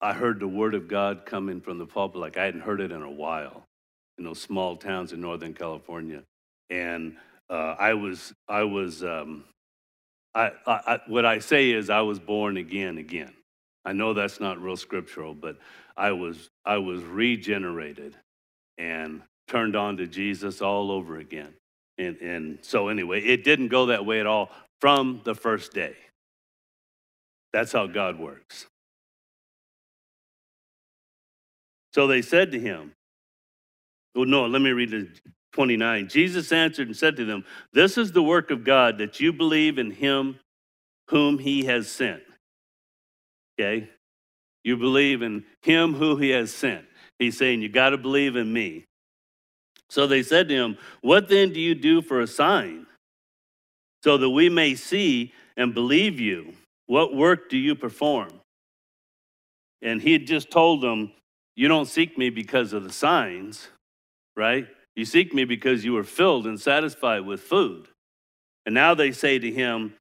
I 0.00 0.12
heard 0.12 0.40
the 0.40 0.48
word 0.48 0.74
of 0.74 0.88
God 0.88 1.26
coming 1.26 1.60
from 1.60 1.78
the 1.78 1.86
pulpit 1.86 2.20
like 2.20 2.36
I 2.38 2.44
hadn't 2.44 2.62
heard 2.62 2.80
it 2.80 2.92
in 2.92 3.02
a 3.02 3.10
while 3.10 3.64
in 4.18 4.24
those 4.24 4.40
small 4.40 4.76
towns 4.76 5.12
in 5.12 5.20
Northern 5.20 5.52
California. 5.52 6.22
And 6.70 7.16
uh, 7.50 7.74
I 7.78 7.94
was, 7.94 8.32
I 8.48 8.62
was, 8.62 9.02
um, 9.02 9.44
I, 10.34 10.52
I, 10.66 11.00
what 11.06 11.26
I 11.26 11.40
say 11.40 11.72
is 11.72 11.90
I 11.90 12.00
was 12.00 12.18
born 12.18 12.56
again, 12.56 12.98
again. 12.98 13.32
I 13.84 13.92
know 13.92 14.14
that's 14.14 14.40
not 14.40 14.62
real 14.62 14.76
scriptural, 14.76 15.34
but 15.34 15.58
I 15.96 16.12
was, 16.12 16.48
I 16.64 16.78
was 16.78 17.02
regenerated 17.02 18.16
and 18.78 19.22
turned 19.50 19.76
on 19.76 19.96
to 19.98 20.06
Jesus 20.06 20.62
all 20.62 20.90
over 20.90 21.18
again. 21.18 21.52
And, 21.98 22.16
and 22.18 22.58
so, 22.62 22.88
anyway, 22.88 23.20
it 23.20 23.44
didn't 23.44 23.68
go 23.68 23.86
that 23.86 24.06
way 24.06 24.20
at 24.20 24.26
all 24.26 24.50
from 24.80 25.20
the 25.24 25.34
first 25.34 25.72
day. 25.72 25.94
That's 27.52 27.72
how 27.72 27.86
God 27.86 28.18
works. 28.18 28.66
So 31.92 32.06
they 32.06 32.22
said 32.22 32.52
to 32.52 32.60
him, 32.60 32.92
Oh, 34.16 34.24
no, 34.24 34.46
let 34.46 34.62
me 34.62 34.70
read 34.70 34.90
the 34.90 35.08
29. 35.52 36.08
Jesus 36.08 36.52
answered 36.52 36.88
and 36.88 36.96
said 36.96 37.16
to 37.16 37.24
them, 37.24 37.44
This 37.72 37.98
is 37.98 38.12
the 38.12 38.22
work 38.22 38.50
of 38.50 38.64
God, 38.64 38.98
that 38.98 39.20
you 39.20 39.32
believe 39.32 39.78
in 39.78 39.90
him 39.90 40.38
whom 41.08 41.38
he 41.38 41.64
has 41.64 41.88
sent. 41.88 42.22
Okay? 43.58 43.88
You 44.64 44.76
believe 44.76 45.22
in 45.22 45.44
him 45.62 45.94
who 45.94 46.16
he 46.16 46.30
has 46.30 46.52
sent. 46.52 46.84
He's 47.18 47.36
saying, 47.36 47.62
You 47.62 47.68
got 47.68 47.90
to 47.90 47.98
believe 47.98 48.36
in 48.36 48.52
me. 48.52 48.86
So 49.90 50.06
they 50.06 50.22
said 50.22 50.48
to 50.48 50.54
him, 50.54 50.78
What 51.02 51.28
then 51.28 51.52
do 51.52 51.60
you 51.60 51.74
do 51.74 52.00
for 52.00 52.20
a 52.20 52.26
sign? 52.26 52.86
So 54.02 54.16
that 54.16 54.30
we 54.30 54.48
may 54.48 54.76
see 54.76 55.32
and 55.56 55.74
believe 55.74 56.18
you. 56.18 56.54
What 56.86 57.14
work 57.14 57.50
do 57.50 57.58
you 57.58 57.74
perform? 57.74 58.30
And 59.82 60.00
he 60.00 60.12
had 60.12 60.26
just 60.26 60.50
told 60.50 60.80
them, 60.80 61.12
You 61.56 61.68
don't 61.68 61.86
seek 61.86 62.16
me 62.16 62.30
because 62.30 62.72
of 62.72 62.84
the 62.84 62.92
signs, 62.92 63.68
right? 64.36 64.66
You 64.94 65.04
seek 65.04 65.34
me 65.34 65.44
because 65.44 65.84
you 65.84 65.96
are 65.96 66.04
filled 66.04 66.46
and 66.46 66.58
satisfied 66.58 67.26
with 67.26 67.40
food. 67.40 67.88
And 68.66 68.74
now 68.74 68.94
they 68.94 69.10
say 69.10 69.38
to 69.40 69.50
him, 69.50 69.94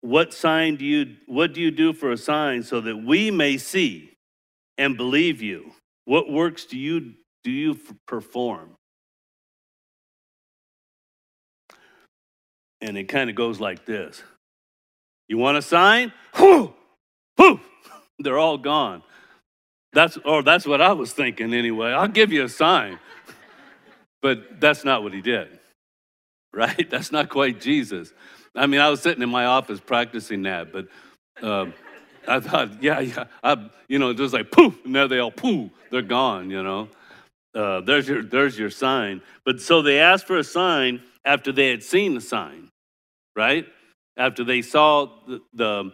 What 0.00 0.32
sign 0.32 0.76
do 0.76 0.86
you 0.86 1.16
what 1.26 1.52
do 1.52 1.60
you 1.60 1.70
do 1.70 1.92
for 1.92 2.12
a 2.12 2.16
sign 2.16 2.62
so 2.62 2.80
that 2.80 2.96
we 2.96 3.30
may 3.30 3.58
see 3.58 4.16
and 4.78 4.96
believe 4.96 5.42
you? 5.42 5.72
What 6.06 6.30
works 6.30 6.64
do 6.64 6.78
you 6.78 7.14
do 7.48 7.54
you 7.54 7.78
perform? 8.06 8.76
And 12.82 12.98
it 12.98 13.04
kind 13.04 13.30
of 13.30 13.36
goes 13.36 13.58
like 13.58 13.86
this 13.86 14.22
You 15.28 15.38
want 15.38 15.56
a 15.56 15.62
sign? 15.62 16.12
Whoo! 16.38 16.74
Whoo! 17.38 17.60
They're 18.18 18.38
all 18.38 18.58
gone. 18.58 19.02
That's, 19.94 20.18
or 20.26 20.42
that's 20.42 20.66
what 20.66 20.82
I 20.82 20.92
was 20.92 21.14
thinking 21.14 21.54
anyway. 21.54 21.92
I'll 21.92 22.06
give 22.06 22.30
you 22.30 22.44
a 22.44 22.48
sign. 22.48 22.98
But 24.20 24.60
that's 24.60 24.84
not 24.84 25.04
what 25.04 25.14
he 25.14 25.20
did, 25.22 25.60
right? 26.52 26.90
That's 26.90 27.12
not 27.12 27.28
quite 27.28 27.60
Jesus. 27.60 28.12
I 28.52 28.66
mean, 28.66 28.80
I 28.80 28.90
was 28.90 29.00
sitting 29.00 29.22
in 29.22 29.28
my 29.28 29.44
office 29.44 29.78
practicing 29.78 30.42
that, 30.42 30.72
but 30.72 30.88
um, 31.40 31.72
I 32.26 32.40
thought, 32.40 32.82
yeah, 32.82 32.98
yeah, 32.98 33.26
I, 33.44 33.70
you 33.86 34.00
know, 34.00 34.12
just 34.12 34.34
like 34.34 34.50
poof, 34.50 34.84
and 34.84 34.92
there 34.92 35.06
they 35.06 35.20
all 35.20 35.30
poof, 35.30 35.70
they're 35.92 36.02
gone, 36.02 36.50
you 36.50 36.64
know. 36.64 36.88
Uh, 37.54 37.80
there's 37.80 38.08
your 38.08 38.22
there's 38.22 38.58
your 38.58 38.70
sign. 38.70 39.22
But 39.44 39.60
so 39.60 39.82
they 39.82 40.00
asked 40.00 40.26
for 40.26 40.38
a 40.38 40.44
sign 40.44 41.02
after 41.24 41.52
they 41.52 41.70
had 41.70 41.82
seen 41.82 42.14
the 42.14 42.20
sign, 42.20 42.68
right? 43.36 43.66
After 44.16 44.44
they 44.44 44.62
saw 44.62 45.08
the, 45.26 45.40
the 45.54 45.92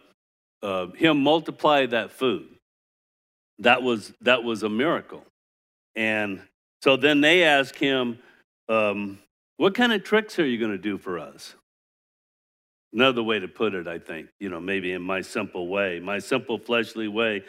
uh, 0.63 0.87
him 0.93 1.23
multiply 1.23 1.87
that 1.87 2.11
food, 2.11 2.49
that 3.61 3.83
was 3.83 4.13
that 4.23 4.43
was 4.43 4.63
a 4.63 4.69
miracle. 4.69 5.25
And 5.95 6.43
so 6.83 6.97
then 6.97 7.21
they 7.21 7.45
ask 7.45 7.75
him, 7.77 8.19
um, 8.69 9.19
"What 9.59 9.75
kind 9.75 9.93
of 9.93 10.03
tricks 10.03 10.39
are 10.39 10.47
you 10.47 10.59
going 10.59 10.73
to 10.73 10.79
do 10.79 10.99
for 10.99 11.19
us?" 11.19 11.55
Another 12.93 13.23
way 13.23 13.41
to 13.41 13.49
put 13.49 13.75
it, 13.75 13.89
I 13.89 13.99
think, 13.99 14.29
you 14.39 14.49
know, 14.49 14.61
maybe 14.61 14.93
in 14.93 15.03
my 15.03 15.21
simple 15.21 15.67
way, 15.67 15.99
my 15.99 16.21
simple 16.21 16.59
fleshly 16.59 17.09
way, 17.09 17.43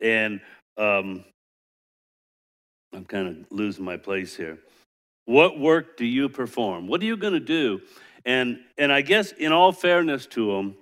and 0.00 0.40
um, 0.76 1.24
I'm 2.94 3.04
kind 3.04 3.28
of 3.28 3.36
losing 3.50 3.84
my 3.84 3.96
place 3.96 4.36
here. 4.36 4.58
What 5.26 5.58
work 5.58 5.96
do 5.96 6.04
you 6.04 6.28
perform? 6.28 6.86
What 6.86 7.00
are 7.00 7.06
you 7.06 7.16
going 7.16 7.32
to 7.32 7.40
do? 7.40 7.80
And 8.24 8.60
and 8.78 8.92
I 8.92 9.02
guess 9.02 9.32
in 9.32 9.52
all 9.52 9.72
fairness 9.72 10.26
to 10.28 10.52
them, 10.52 10.76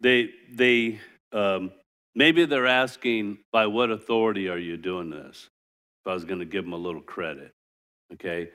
they 0.00 0.30
they 0.50 1.00
um, 1.32 1.72
maybe 2.14 2.44
they're 2.44 2.66
asking 2.66 3.38
by 3.52 3.66
what 3.66 3.90
authority 3.90 4.48
are 4.48 4.58
you 4.58 4.76
doing 4.76 5.10
this? 5.10 5.48
If 6.04 6.10
I 6.10 6.14
was 6.14 6.24
going 6.24 6.40
to 6.40 6.44
give 6.46 6.64
them 6.64 6.72
a 6.72 6.78
little 6.78 7.00
credit, 7.00 7.52
okay, 8.12 8.50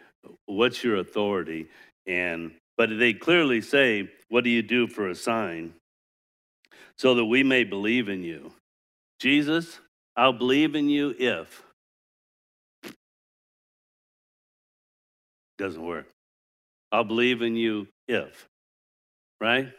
what's 0.45 0.83
your 0.83 0.97
authority? 0.97 1.67
And 2.05 2.51
but 2.77 2.89
they 2.97 3.13
clearly 3.13 3.61
say, 3.61 4.09
what 4.29 4.43
do 4.43 4.49
you 4.49 4.61
do 4.61 4.87
for 4.87 5.09
a 5.09 5.15
sign? 5.15 5.73
So 6.97 7.15
that 7.15 7.25
we 7.25 7.43
may 7.43 7.63
believe 7.63 8.09
in 8.09 8.23
you. 8.23 8.51
Jesus, 9.19 9.79
I'll 10.15 10.33
believe 10.33 10.75
in 10.75 10.89
you 10.89 11.15
if 11.17 11.63
Doesn't 15.57 15.83
work. 15.83 16.07
I'll 16.91 17.03
believe 17.03 17.41
in 17.41 17.55
you 17.55 17.87
if, 18.07 18.47
right? 19.41 19.69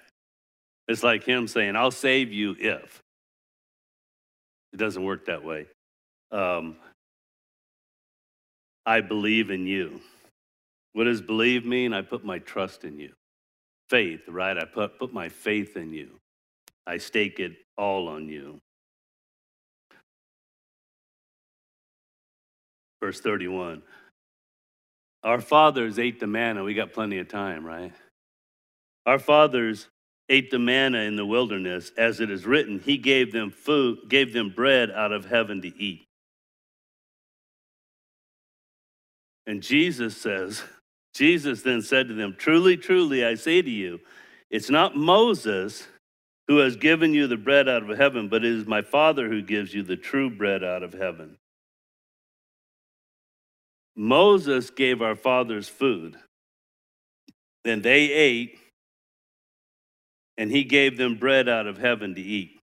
It's 0.89 1.03
like 1.03 1.25
him 1.25 1.47
saying, 1.47 1.77
I'll 1.77 1.91
save 1.91 2.33
you 2.33 2.57
if. 2.59 3.03
It 4.73 4.77
doesn't 4.77 5.05
work 5.05 5.27
that 5.27 5.45
way. 5.45 5.67
Um, 6.31 6.77
I 8.85 9.01
believe 9.01 9.51
in 9.51 9.67
you. 9.67 10.01
What 10.93 11.05
does 11.05 11.21
believe 11.21 11.65
mean? 11.65 11.93
I 11.93 12.03
put 12.03 12.25
my 12.25 12.39
trust 12.39 12.85
in 12.85 12.99
you. 12.99 13.13
Faith, 13.89 14.23
right? 14.29 14.57
I 14.57 14.65
put, 14.65 14.99
put 14.99 15.13
my 15.13 15.29
faith 15.29 15.77
in 15.77 15.93
you. 15.93 16.11
I 16.87 16.99
stake 16.99 17.39
it 17.39 17.53
all 17.77 18.09
on 18.09 18.29
you. 18.29 18.59
Verse 23.01 23.21
31 23.21 23.83
our 25.23 25.41
fathers 25.41 25.99
ate 25.99 26.21
the 26.21 26.27
manna. 26.27 26.65
We 26.65 26.75
got 26.75 26.93
plenty 26.93 27.19
of 27.19 27.29
time, 27.29 27.65
right? 27.65 27.93
Our 29.07 29.19
fathers 29.19 29.89
ate 30.29 30.51
the 30.51 30.59
manna 30.59 30.99
in 30.99 31.17
the 31.17 31.27
wilderness, 31.27 31.91
as 31.97 32.21
it 32.21 32.31
is 32.31 32.47
written, 32.47 32.79
He 32.79 32.99
gave 32.99 33.33
them 33.33 33.51
food, 33.51 34.01
gave 34.09 34.33
them 34.33 34.53
bread 34.55 34.91
out 34.91 35.13
of 35.13 35.25
heaven 35.25 35.63
to 35.63 35.69
eat. 35.83 36.07
And 39.47 39.63
Jesus 39.63 40.17
says, 40.17 40.63
Jesus 41.15 41.63
then 41.63 41.81
said 41.81 42.09
to 42.09 42.15
them, 42.15 42.37
Truly, 42.39 42.77
truly, 42.77 43.25
I 43.25 43.35
say 43.35 43.63
to 43.63 43.71
you, 43.71 44.01
it's 44.51 44.71
not 44.71 44.97
Moses 44.97 45.87
who 46.47 46.59
has 46.59 46.77
given 46.77 47.15
you 47.15 47.27
the 47.27 47.37
bread 47.37 47.69
out 47.69 47.89
of 47.89 47.97
heaven, 47.97 48.29
but 48.29 48.45
it 48.45 48.53
is 48.53 48.67
my 48.67 48.83
Father 48.83 49.29
who 49.29 49.43
gives 49.43 49.73
you 49.75 49.83
the 49.83 49.97
true 49.97 50.31
bread 50.31 50.63
out 50.63 50.83
of 50.83 50.93
heaven. 50.93 51.37
Moses 53.99 54.71
gave 54.71 55.03
our 55.03 55.17
fathers 55.17 55.69
food, 55.69 56.17
and 57.65 57.83
they 57.83 58.13
ate, 58.13 58.57
and 60.37 60.53
he 60.53 60.63
gave 60.63 60.97
them 60.97 61.17
bread 61.17 61.49
out 61.49 61.67
of 61.67 61.79
heaven 61.79 62.15
to 62.15 62.21
eat. 62.21 62.61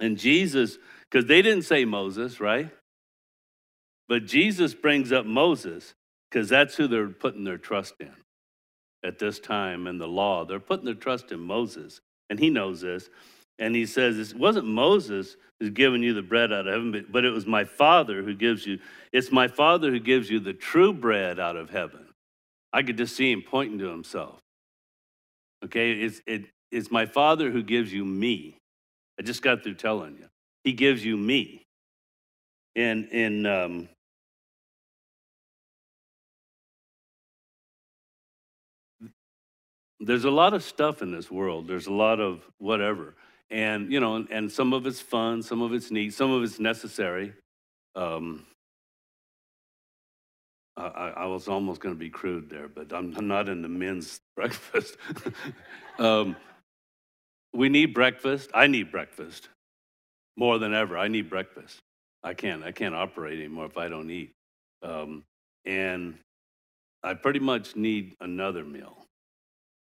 And 0.00 0.18
Jesus, 0.18 0.78
because 1.08 1.26
they 1.26 1.42
didn't 1.42 1.62
say 1.62 1.84
Moses, 1.84 2.40
right? 2.40 2.68
But 4.08 4.26
Jesus 4.26 4.74
brings 4.74 5.12
up 5.12 5.24
Moses 5.24 5.94
because 6.28 6.48
that's 6.48 6.74
who 6.74 6.88
they're 6.88 7.08
putting 7.08 7.44
their 7.44 7.56
trust 7.56 7.94
in 8.00 8.12
at 9.04 9.20
this 9.20 9.38
time 9.38 9.86
in 9.86 9.98
the 9.98 10.08
law. 10.08 10.44
They're 10.44 10.58
putting 10.58 10.86
their 10.86 10.94
trust 10.94 11.30
in 11.30 11.38
Moses, 11.38 12.00
and 12.28 12.40
he 12.40 12.50
knows 12.50 12.80
this. 12.80 13.08
And 13.58 13.74
he 13.74 13.86
says, 13.86 14.18
It 14.18 14.36
wasn't 14.36 14.66
Moses 14.66 15.36
who's 15.60 15.70
giving 15.70 16.02
you 16.02 16.14
the 16.14 16.22
bread 16.22 16.52
out 16.52 16.66
of 16.66 16.72
heaven, 16.72 17.06
but 17.10 17.24
it 17.24 17.30
was 17.30 17.46
my 17.46 17.64
Father 17.64 18.22
who 18.22 18.34
gives 18.34 18.66
you, 18.66 18.78
it's 19.12 19.30
my 19.30 19.46
Father 19.46 19.90
who 19.90 20.00
gives 20.00 20.28
you 20.30 20.40
the 20.40 20.52
true 20.52 20.92
bread 20.92 21.38
out 21.38 21.56
of 21.56 21.70
heaven. 21.70 22.06
I 22.72 22.82
could 22.82 22.96
just 22.96 23.14
see 23.14 23.30
him 23.30 23.42
pointing 23.42 23.78
to 23.78 23.88
himself. 23.88 24.40
Okay, 25.64 25.92
it's, 25.92 26.20
it, 26.26 26.46
it's 26.72 26.90
my 26.90 27.06
Father 27.06 27.50
who 27.50 27.62
gives 27.62 27.92
you 27.92 28.04
me. 28.04 28.58
I 29.18 29.22
just 29.22 29.42
got 29.42 29.62
through 29.62 29.74
telling 29.74 30.16
you. 30.16 30.26
He 30.64 30.72
gives 30.72 31.04
you 31.04 31.16
me. 31.16 31.64
And 32.74 33.06
in 33.10 33.46
um, 33.46 33.88
there's 40.00 40.24
a 40.24 40.30
lot 40.30 40.54
of 40.54 40.64
stuff 40.64 41.02
in 41.02 41.12
this 41.12 41.30
world. 41.30 41.68
There's 41.68 41.86
a 41.86 41.92
lot 41.92 42.18
of 42.18 42.42
whatever 42.58 43.14
and 43.52 43.92
you 43.92 44.00
know, 44.00 44.26
and 44.30 44.50
some 44.50 44.72
of 44.72 44.86
it's 44.86 45.00
fun, 45.00 45.42
some 45.42 45.60
of 45.60 45.74
it's 45.74 45.90
neat, 45.90 46.14
some 46.14 46.32
of 46.32 46.42
it's 46.42 46.58
necessary. 46.58 47.34
Um, 47.94 48.46
I, 50.74 51.12
I 51.16 51.26
was 51.26 51.48
almost 51.48 51.82
going 51.82 51.94
to 51.94 51.98
be 51.98 52.08
crude 52.08 52.48
there, 52.48 52.66
but 52.66 52.92
I'm, 52.94 53.10
not 53.28 53.50
in 53.50 53.60
the 53.60 53.68
men's 53.68 54.20
breakfast. 54.36 54.96
um, 55.98 56.34
we 57.52 57.68
need 57.68 57.92
breakfast. 57.92 58.50
I 58.54 58.66
need 58.66 58.90
breakfast 58.90 59.50
more 60.38 60.58
than 60.58 60.72
ever. 60.72 60.96
I 60.96 61.08
need 61.08 61.28
breakfast. 61.28 61.78
I 62.24 62.32
can't. 62.32 62.64
I 62.64 62.72
can't 62.72 62.94
operate 62.94 63.38
anymore 63.38 63.66
if 63.66 63.76
I 63.76 63.88
don't 63.88 64.10
eat. 64.10 64.32
Um, 64.82 65.24
and 65.66 66.14
I 67.02 67.12
pretty 67.14 67.40
much 67.40 67.76
need 67.76 68.14
another 68.20 68.64
meal. 68.64 68.96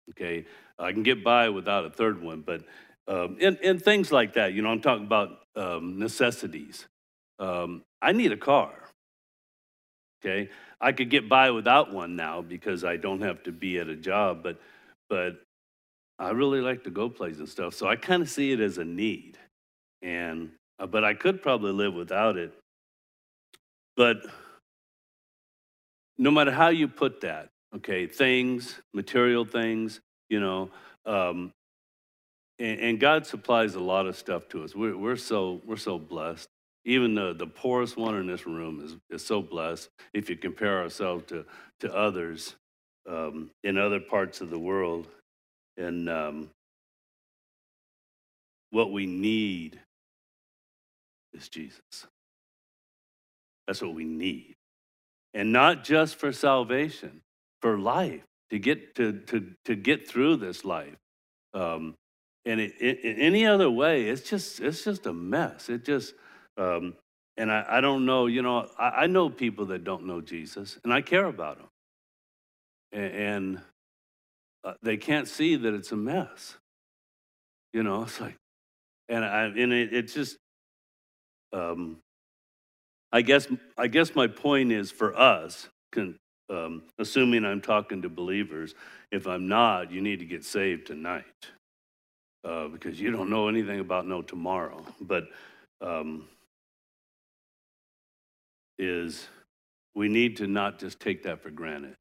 Okay, 0.10 0.46
I 0.80 0.92
can 0.92 1.04
get 1.04 1.24
by 1.24 1.50
without 1.50 1.86
a 1.86 1.92
third 1.92 2.20
one, 2.20 2.42
but 2.42 2.64
um, 3.10 3.38
and, 3.42 3.58
and 3.64 3.82
things 3.82 4.12
like 4.12 4.34
that. 4.36 4.54
You 4.54 4.62
know, 4.62 4.70
I'm 4.70 4.82
talking 4.82 5.06
about 5.06 5.40
um, 5.56 6.00
necessities. 6.00 6.88
Um, 7.40 7.84
I 8.02 8.12
need 8.12 8.32
a 8.32 8.38
car. 8.38 8.72
Okay, 10.24 10.50
I 10.80 10.92
could 10.92 11.10
get 11.10 11.28
by 11.28 11.50
without 11.52 11.92
one 11.94 12.16
now 12.16 12.42
because 12.42 12.84
I 12.84 12.98
don't 12.98 13.22
have 13.22 13.42
to 13.44 13.52
be 13.52 13.80
at 13.80 13.88
a 13.88 13.96
job, 13.96 14.44
but 14.44 14.60
but 15.10 15.42
I 16.20 16.32
really 16.32 16.62
like 16.62 16.84
to 16.84 16.90
go 16.90 17.10
places 17.10 17.40
and 17.40 17.50
stuff. 17.50 17.74
So 17.74 17.88
I 17.88 17.96
kind 17.96 18.22
of 18.22 18.30
see 18.30 18.52
it 18.52 18.60
as 18.60 18.78
a 18.78 18.86
need, 18.86 19.38
and 20.02 20.52
uh, 20.78 20.86
but 20.88 21.04
I 21.04 21.14
could 21.14 21.42
probably 21.42 21.72
live 21.72 21.94
without 21.94 22.38
it. 22.38 22.54
But 23.96 24.18
no 26.18 26.32
matter 26.32 26.52
how 26.52 26.68
you 26.68 26.90
put 26.90 27.22
that, 27.22 27.48
okay, 27.78 28.06
things, 28.06 28.82
material 28.94 29.46
things, 29.46 30.02
you 30.30 30.42
know, 30.42 30.70
um, 31.06 31.54
and, 32.60 32.80
and, 32.80 33.00
God 33.00 33.26
supplies 33.26 33.76
a 33.76 33.80
lot 33.80 34.06
of 34.06 34.16
stuff 34.16 34.48
to 34.50 34.64
us. 34.64 34.76
We're, 34.76 34.98
we're, 34.98 35.16
so, 35.16 35.62
we're 35.66 35.78
so 35.78 35.98
blessed. 35.98 36.48
Even 36.86 37.16
the, 37.16 37.34
the 37.34 37.48
poorest 37.48 37.98
one 37.98 38.16
in 38.16 38.28
this 38.28 38.46
room 38.46 38.82
is, 38.84 38.96
is 39.10 39.26
so 39.26 39.42
blessed 39.42 39.90
if 40.14 40.30
you 40.30 40.36
compare 40.36 40.82
ourselves 40.82 41.26
to, 41.28 41.46
to 41.82 41.94
others 41.94 42.56
um, 43.08 43.52
in 43.64 43.78
other 43.78 44.00
parts 44.00 44.42
of 44.42 44.50
the 44.50 44.60
world. 44.60 45.08
And 45.78 46.10
um, 46.10 46.50
what 48.72 48.92
we 48.92 49.06
need 49.06 49.80
is 51.34 51.50
Jesus. 51.50 52.08
That's 53.68 53.82
what 53.82 53.94
we 53.94 54.04
need. 54.04 54.56
And 55.34 55.52
not 55.52 55.84
just 55.84 56.16
for 56.16 56.34
salvation, 56.34 57.22
for 57.62 57.78
life, 57.78 58.24
to 58.50 58.58
get, 58.58 58.96
to, 58.96 59.14
to, 59.28 59.52
to 59.66 59.76
get 59.76 60.08
through 60.08 60.38
this 60.38 60.66
life. 60.66 60.96
Um, 61.54 61.96
and 62.50 62.60
it, 62.60 62.74
it, 62.80 63.00
in 63.02 63.20
any 63.20 63.46
other 63.46 63.70
way, 63.70 64.10
it's 64.10 64.28
just 64.28 64.60
it's 64.60 64.84
just 64.84 65.06
a 65.06 65.14
mess. 65.14 65.70
It 65.70 65.86
just 65.86 66.16
um, 66.58 66.96
and 67.38 67.52
I, 67.52 67.66
I 67.70 67.82
don't 67.82 68.06
know, 68.06 68.26
you 68.26 68.42
know, 68.42 68.68
I, 68.78 68.90
I 68.90 69.08
know 69.08 69.30
people 69.30 69.68
that 69.68 69.84
don't 69.84 70.06
know 70.06 70.20
Jesus, 70.20 70.78
and 70.84 70.92
I 70.92 71.02
care 71.02 71.26
about 71.26 71.58
them. 71.58 71.68
And, 72.92 73.14
and 73.14 73.62
uh, 74.66 74.74
they 74.82 74.98
can't 74.98 75.28
see 75.28 75.56
that 75.56 75.74
it's 75.74 75.92
a 75.94 75.96
mess. 75.96 76.58
You 77.72 77.84
know, 77.84 78.04
it's 78.04 78.20
like, 78.20 78.36
and 79.08 79.24
I, 79.24 79.44
and 79.46 79.72
it, 79.72 79.94
it's 79.94 80.14
just, 80.14 80.38
um, 81.54 81.98
I 83.12 83.22
guess, 83.22 83.48
I 83.78 83.88
guess 83.88 84.16
my 84.16 84.28
point 84.28 84.72
is 84.72 84.92
for 84.92 85.18
us, 85.18 85.70
can, 85.94 86.18
um, 86.50 86.84
assuming 86.98 87.46
I'm 87.46 87.62
talking 87.62 88.02
to 88.02 88.10
believers, 88.10 88.76
if 89.12 89.28
I'm 89.28 89.48
not, 89.48 89.92
you 89.92 90.02
need 90.02 90.20
to 90.20 90.26
get 90.26 90.44
saved 90.44 90.88
tonight 90.88 91.24
uh, 92.44 92.68
because 92.68 93.00
you 93.00 93.12
don't 93.12 93.30
know 93.30 93.48
anything 93.48 93.80
about 93.80 94.08
no 94.08 94.22
tomorrow. 94.22 94.84
But 95.02 95.26
um, 95.82 96.28
is 98.78 99.28
we 99.96 100.08
need 100.08 100.38
to 100.38 100.48
not 100.48 100.80
just 100.80 101.00
take 101.00 101.24
that 101.24 101.42
for 101.42 101.50
granted. 101.50 101.96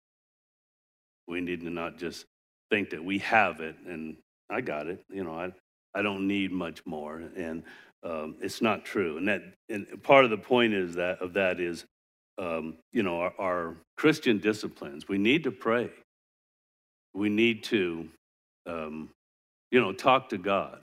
We 1.27 1.41
need 1.41 1.61
to 1.63 1.71
not 1.71 1.99
just 1.99 2.25
think 2.71 2.91
that 2.91 3.05
we 3.05 3.19
have 3.19 3.61
it 3.61 3.77
and 3.87 4.17
I 4.51 4.61
got 4.61 4.87
it. 4.87 5.05
You 5.11 5.25
know, 5.25 5.39
I 5.39 5.53
I 5.95 6.03
don't 6.03 6.27
need 6.27 6.53
much 6.53 6.85
more, 6.87 7.23
and 7.37 7.63
um, 8.03 8.37
it's 8.41 8.63
not 8.63 8.85
true. 8.85 9.17
And 9.19 9.29
that 9.29 9.43
and 9.69 9.87
part 10.03 10.25
of 10.25 10.31
the 10.31 10.39
point 10.39 10.75
is 10.75 10.95
that 10.95 11.21
of 11.21 11.33
that 11.35 11.61
is, 11.61 11.85
um, 12.39 12.77
you 12.93 13.03
know, 13.03 13.21
our, 13.21 13.35
our, 13.39 13.77
Christian 13.97 14.39
disciplines. 14.39 15.09
We 15.09 15.19
need 15.19 15.43
to 15.43 15.51
pray. 15.51 15.91
We 17.15 17.29
need 17.29 17.65
to, 17.65 18.09
um, 18.65 19.11
you 19.71 19.81
know, 19.81 19.93
talk 19.93 20.29
to 20.31 20.39
God. 20.39 20.81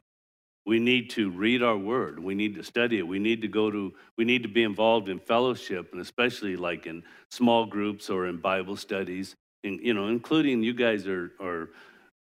We 0.66 0.80
need 0.80 1.12
to 1.12 1.30
read 1.30 1.62
our 1.62 1.78
word. 1.78 2.20
We 2.20 2.34
need 2.34 2.56
to 2.56 2.64
study 2.64 2.98
it. 2.98 3.08
We 3.08 3.20
need 3.20 3.42
to 3.42 3.48
go 3.48 3.70
to, 3.70 3.94
we 4.18 4.26
need 4.26 4.42
to 4.44 4.50
be 4.50 4.64
involved 4.64 5.10
in 5.10 5.20
fellowship 5.20 5.90
and 5.92 6.02
especially 6.02 6.56
like 6.56 6.88
in 6.88 7.04
small 7.30 7.66
groups 7.66 8.10
or 8.10 8.26
in 8.28 8.38
Bible 8.38 8.76
studies. 8.76 9.36
And, 9.64 9.80
you 9.82 9.94
know, 9.94 10.08
including 10.08 10.64
you 10.64 10.74
guys 10.74 11.06
are, 11.06 11.32
are 11.40 11.70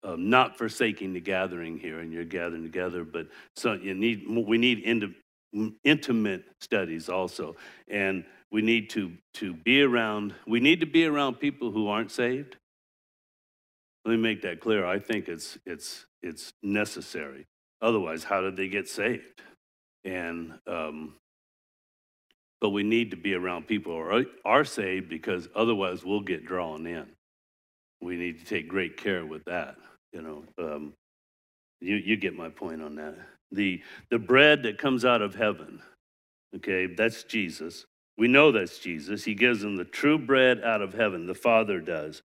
um, 0.03 0.29
not 0.29 0.57
forsaking 0.57 1.13
the 1.13 1.21
gathering 1.21 1.77
here 1.77 1.99
and 1.99 2.11
you're 2.11 2.25
gathering 2.25 2.63
together, 2.63 3.05
but 3.05 3.27
so 3.55 3.73
you 3.73 3.93
need, 3.93 4.25
we 4.27 4.57
need 4.57 4.83
intimate 5.85 6.43
studies 6.59 7.07
also. 7.07 7.55
And 7.87 8.25
we 8.51 8.61
need 8.61 8.89
to, 8.91 9.13
to 9.35 9.53
be 9.53 9.81
around, 9.83 10.33
we 10.45 10.59
need 10.59 10.81
to 10.81 10.85
be 10.85 11.05
around 11.05 11.35
people 11.35 11.71
who 11.71 11.87
aren't 11.87 12.11
saved. 12.11 12.57
Let 14.03 14.11
me 14.11 14.17
make 14.17 14.41
that 14.41 14.59
clear. 14.59 14.85
I 14.85 14.99
think 14.99 15.29
it's, 15.29 15.57
it's, 15.65 16.05
it's 16.23 16.53
necessary. 16.63 17.45
Otherwise, 17.81 18.23
how 18.23 18.41
did 18.41 18.55
they 18.55 18.69
get 18.69 18.87
saved? 18.87 19.41
And 20.05 20.53
um, 20.65 21.15
but 22.61 22.69
we 22.69 22.83
need 22.83 23.11
to 23.11 23.17
be 23.17 23.33
around 23.33 23.67
people 23.67 23.91
who 23.91 23.99
are, 23.99 24.25
are 24.45 24.63
saved 24.63 25.09
because 25.09 25.49
otherwise 25.53 26.05
we'll 26.05 26.21
get 26.21 26.45
drawn 26.45 26.87
in. 26.87 27.05
We 28.01 28.15
need 28.15 28.39
to 28.39 28.45
take 28.45 28.69
great 28.69 28.95
care 28.95 29.25
with 29.25 29.43
that. 29.45 29.75
You 30.13 30.21
know, 30.21 30.43
um, 30.57 30.93
you 31.81 31.95
you 31.95 32.15
get 32.15 32.37
my 32.37 32.49
point 32.49 32.81
on 32.81 32.95
that. 32.95 33.15
The 33.51 33.81
the 34.09 34.19
bread 34.19 34.63
that 34.63 34.77
comes 34.77 35.03
out 35.03 35.21
of 35.21 35.35
heaven, 35.35 35.81
okay, 36.55 36.85
that's 36.87 37.23
Jesus. 37.23 37.85
We 38.17 38.27
know 38.27 38.51
that's 38.51 38.79
Jesus. 38.79 39.23
He 39.23 39.35
gives 39.35 39.61
them 39.61 39.75
the 39.75 39.85
true 39.85 40.17
bread 40.17 40.61
out 40.63 40.81
of 40.81 40.93
heaven. 40.93 41.27
The 41.27 41.35
Father 41.35 41.81
does. 41.81 42.21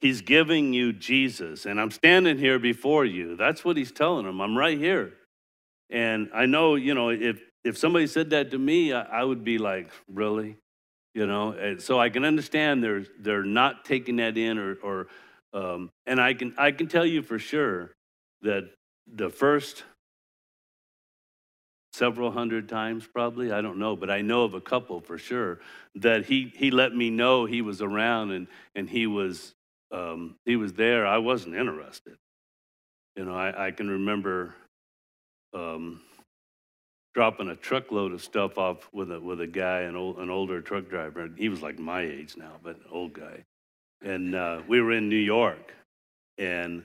He's 0.00 0.22
giving 0.22 0.72
you 0.72 0.92
Jesus, 0.92 1.66
and 1.66 1.80
I'm 1.80 1.90
standing 1.90 2.38
here 2.38 2.58
before 2.58 3.04
you. 3.04 3.36
That's 3.36 3.64
what 3.64 3.76
he's 3.76 3.92
telling 3.92 4.24
them. 4.24 4.40
I'm 4.40 4.56
right 4.56 4.78
here. 4.78 5.12
And 5.90 6.30
I 6.32 6.46
know, 6.46 6.74
you 6.76 6.94
know, 6.94 7.10
if 7.10 7.40
if 7.64 7.76
somebody 7.76 8.06
said 8.06 8.30
that 8.30 8.52
to 8.52 8.58
me, 8.58 8.92
I, 8.92 9.02
I 9.02 9.24
would 9.24 9.44
be 9.44 9.58
like, 9.58 9.90
really? 10.08 10.56
You 11.14 11.26
know, 11.26 11.52
and 11.52 11.82
so 11.82 11.98
I 12.00 12.08
can 12.08 12.24
understand 12.24 12.82
they're 12.82 13.04
they're 13.18 13.44
not 13.44 13.84
taking 13.84 14.16
that 14.16 14.38
in 14.38 14.58
or 14.58 14.76
or 14.82 15.06
um, 15.52 15.90
and 16.06 16.20
I 16.20 16.32
can 16.32 16.54
I 16.56 16.70
can 16.72 16.86
tell 16.86 17.04
you 17.04 17.20
for 17.22 17.38
sure 17.38 17.90
that 18.42 18.70
the 19.12 19.28
first 19.28 19.84
several 21.92 22.30
hundred 22.30 22.68
times 22.68 23.06
probably 23.12 23.50
i 23.50 23.60
don't 23.60 23.76
know 23.76 23.96
but 23.96 24.10
i 24.10 24.20
know 24.20 24.44
of 24.44 24.54
a 24.54 24.60
couple 24.60 25.00
for 25.00 25.18
sure 25.18 25.58
that 25.96 26.24
he 26.24 26.52
he 26.54 26.70
let 26.70 26.94
me 26.94 27.10
know 27.10 27.44
he 27.44 27.60
was 27.60 27.82
around 27.82 28.30
and 28.30 28.46
and 28.76 28.88
he 28.88 29.08
was 29.08 29.54
um, 29.92 30.36
he 30.44 30.56
was 30.56 30.72
there, 30.72 31.06
I 31.06 31.18
wasn't 31.18 31.56
interested. 31.56 32.16
You 33.16 33.24
know, 33.24 33.34
I, 33.34 33.66
I 33.66 33.70
can 33.70 33.88
remember 33.88 34.54
um, 35.52 36.00
dropping 37.14 37.48
a 37.48 37.56
truckload 37.56 38.12
of 38.12 38.22
stuff 38.22 38.56
off 38.56 38.88
with 38.92 39.10
a 39.10 39.20
with 39.20 39.40
a 39.40 39.46
guy, 39.46 39.80
an 39.80 39.96
old 39.96 40.18
an 40.18 40.30
older 40.30 40.60
truck 40.60 40.88
driver. 40.88 41.28
He 41.36 41.48
was 41.48 41.62
like 41.62 41.78
my 41.78 42.02
age 42.02 42.36
now, 42.36 42.52
but 42.62 42.76
old 42.90 43.12
guy. 43.12 43.44
And 44.02 44.34
uh, 44.34 44.62
we 44.66 44.80
were 44.80 44.92
in 44.92 45.08
New 45.08 45.16
York, 45.16 45.74
and 46.38 46.84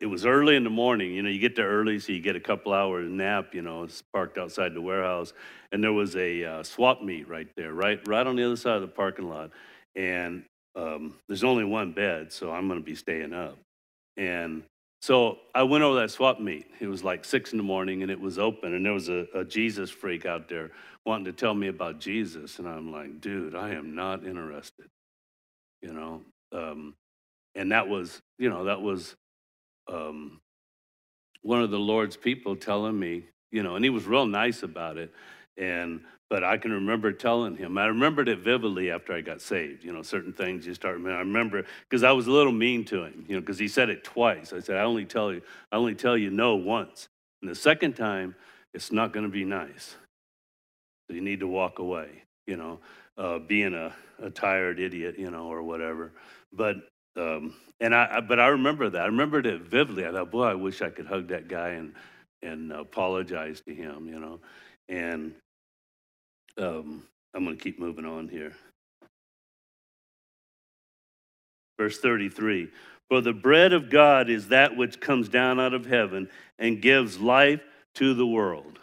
it 0.00 0.06
was 0.06 0.26
early 0.26 0.56
in 0.56 0.64
the 0.64 0.70
morning. 0.70 1.14
You 1.14 1.22
know, 1.22 1.30
you 1.30 1.38
get 1.38 1.56
there 1.56 1.68
early, 1.68 1.98
so 1.98 2.12
you 2.12 2.20
get 2.20 2.36
a 2.36 2.40
couple 2.40 2.72
hours 2.72 3.08
nap. 3.08 3.54
You 3.54 3.62
know, 3.62 3.84
it's 3.84 4.02
parked 4.12 4.36
outside 4.36 4.74
the 4.74 4.82
warehouse, 4.82 5.32
and 5.72 5.82
there 5.82 5.92
was 5.92 6.16
a 6.16 6.44
uh, 6.44 6.62
swap 6.62 7.00
meet 7.00 7.28
right 7.28 7.48
there, 7.56 7.72
right 7.72 8.06
right 8.06 8.26
on 8.26 8.36
the 8.36 8.44
other 8.44 8.56
side 8.56 8.76
of 8.76 8.82
the 8.82 8.88
parking 8.88 9.28
lot. 9.28 9.50
And 9.96 10.44
um, 10.76 11.14
there's 11.28 11.44
only 11.44 11.64
one 11.64 11.92
bed, 11.92 12.32
so 12.32 12.50
I'm 12.50 12.66
going 12.68 12.80
to 12.80 12.84
be 12.84 12.94
staying 12.94 13.32
up. 13.32 13.56
And 14.16 14.62
so 15.02 15.38
I 15.54 15.62
went 15.64 15.84
over 15.84 16.00
that 16.00 16.10
swap 16.10 16.40
meet. 16.40 16.66
It 16.80 16.86
was 16.86 17.04
like 17.04 17.24
six 17.24 17.52
in 17.52 17.58
the 17.58 17.64
morning 17.64 18.02
and 18.02 18.10
it 18.10 18.20
was 18.20 18.38
open, 18.38 18.74
and 18.74 18.84
there 18.84 18.92
was 18.92 19.08
a, 19.08 19.26
a 19.34 19.44
Jesus 19.44 19.90
freak 19.90 20.26
out 20.26 20.48
there 20.48 20.70
wanting 21.04 21.26
to 21.26 21.32
tell 21.32 21.54
me 21.54 21.68
about 21.68 22.00
Jesus. 22.00 22.58
And 22.58 22.66
I'm 22.66 22.90
like, 22.90 23.20
dude, 23.20 23.54
I 23.54 23.70
am 23.70 23.94
not 23.94 24.24
interested. 24.24 24.86
You 25.82 25.92
know? 25.92 26.22
Um, 26.52 26.94
and 27.54 27.72
that 27.72 27.88
was, 27.88 28.20
you 28.38 28.48
know, 28.48 28.64
that 28.64 28.80
was 28.80 29.14
um, 29.92 30.40
one 31.42 31.62
of 31.62 31.70
the 31.70 31.78
Lord's 31.78 32.16
people 32.16 32.56
telling 32.56 32.98
me, 32.98 33.24
you 33.52 33.62
know, 33.62 33.76
and 33.76 33.84
he 33.84 33.90
was 33.90 34.06
real 34.06 34.26
nice 34.26 34.62
about 34.62 34.96
it. 34.96 35.12
And 35.56 36.00
but 36.30 36.42
I 36.42 36.56
can 36.56 36.72
remember 36.72 37.12
telling 37.12 37.56
him. 37.56 37.76
I 37.78 37.86
remembered 37.86 38.28
it 38.28 38.38
vividly 38.38 38.90
after 38.90 39.12
I 39.12 39.20
got 39.20 39.40
saved. 39.40 39.84
You 39.84 39.92
know, 39.92 40.02
certain 40.02 40.32
things 40.32 40.66
you 40.66 40.74
start. 40.74 40.96
I 40.96 41.18
remember 41.18 41.64
because 41.88 42.02
I 42.02 42.12
was 42.12 42.26
a 42.26 42.30
little 42.30 42.52
mean 42.52 42.84
to 42.86 43.04
him. 43.04 43.24
You 43.28 43.36
know, 43.36 43.40
because 43.40 43.58
he 43.58 43.68
said 43.68 43.90
it 43.90 44.04
twice. 44.04 44.52
I 44.52 44.60
said, 44.60 44.76
"I 44.76 44.84
only 44.84 45.04
tell 45.04 45.32
you, 45.32 45.42
I 45.70 45.76
only 45.76 45.94
tell 45.94 46.16
you 46.16 46.30
no 46.30 46.56
once." 46.56 47.08
And 47.42 47.50
the 47.50 47.54
second 47.54 47.94
time, 47.94 48.34
it's 48.72 48.90
not 48.90 49.12
going 49.12 49.24
to 49.26 49.32
be 49.32 49.44
nice. 49.44 49.96
So 51.08 51.14
you 51.14 51.20
need 51.20 51.40
to 51.40 51.46
walk 51.46 51.78
away. 51.78 52.22
You 52.46 52.56
know, 52.56 52.80
uh, 53.18 53.38
being 53.38 53.74
a, 53.74 53.94
a 54.22 54.30
tired 54.30 54.80
idiot. 54.80 55.18
You 55.18 55.30
know, 55.30 55.46
or 55.46 55.62
whatever. 55.62 56.12
But 56.52 56.76
um, 57.16 57.54
and 57.80 57.94
I, 57.94 58.20
but 58.20 58.40
I 58.40 58.48
remember 58.48 58.88
that. 58.90 59.02
I 59.02 59.06
remembered 59.06 59.46
it 59.46 59.60
vividly. 59.60 60.06
I 60.06 60.12
thought, 60.12 60.30
boy, 60.30 60.44
I 60.44 60.54
wish 60.54 60.82
I 60.82 60.90
could 60.90 61.06
hug 61.06 61.28
that 61.28 61.48
guy 61.48 61.70
and 61.70 61.92
and 62.42 62.72
apologize 62.72 63.60
to 63.68 63.74
him. 63.74 64.08
You 64.08 64.18
know, 64.18 64.40
and 64.88 65.34
um, 66.58 67.02
I'm 67.34 67.44
going 67.44 67.56
to 67.56 67.62
keep 67.62 67.78
moving 67.78 68.04
on 68.04 68.28
here. 68.28 68.52
Verse 71.78 71.98
33 71.98 72.68
For 73.08 73.20
the 73.20 73.32
bread 73.32 73.72
of 73.72 73.90
God 73.90 74.30
is 74.30 74.48
that 74.48 74.76
which 74.76 75.00
comes 75.00 75.28
down 75.28 75.58
out 75.58 75.74
of 75.74 75.86
heaven 75.86 76.28
and 76.58 76.80
gives 76.80 77.18
life 77.18 77.60
to 77.96 78.14
the 78.14 78.26
world. 78.26 78.78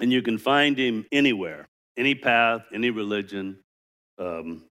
And 0.00 0.10
you 0.10 0.22
can 0.22 0.38
find 0.38 0.78
him 0.78 1.04
anywhere, 1.12 1.68
any 1.96 2.14
path, 2.14 2.62
any 2.72 2.90
religion. 2.90 3.58
Um, 4.18 4.64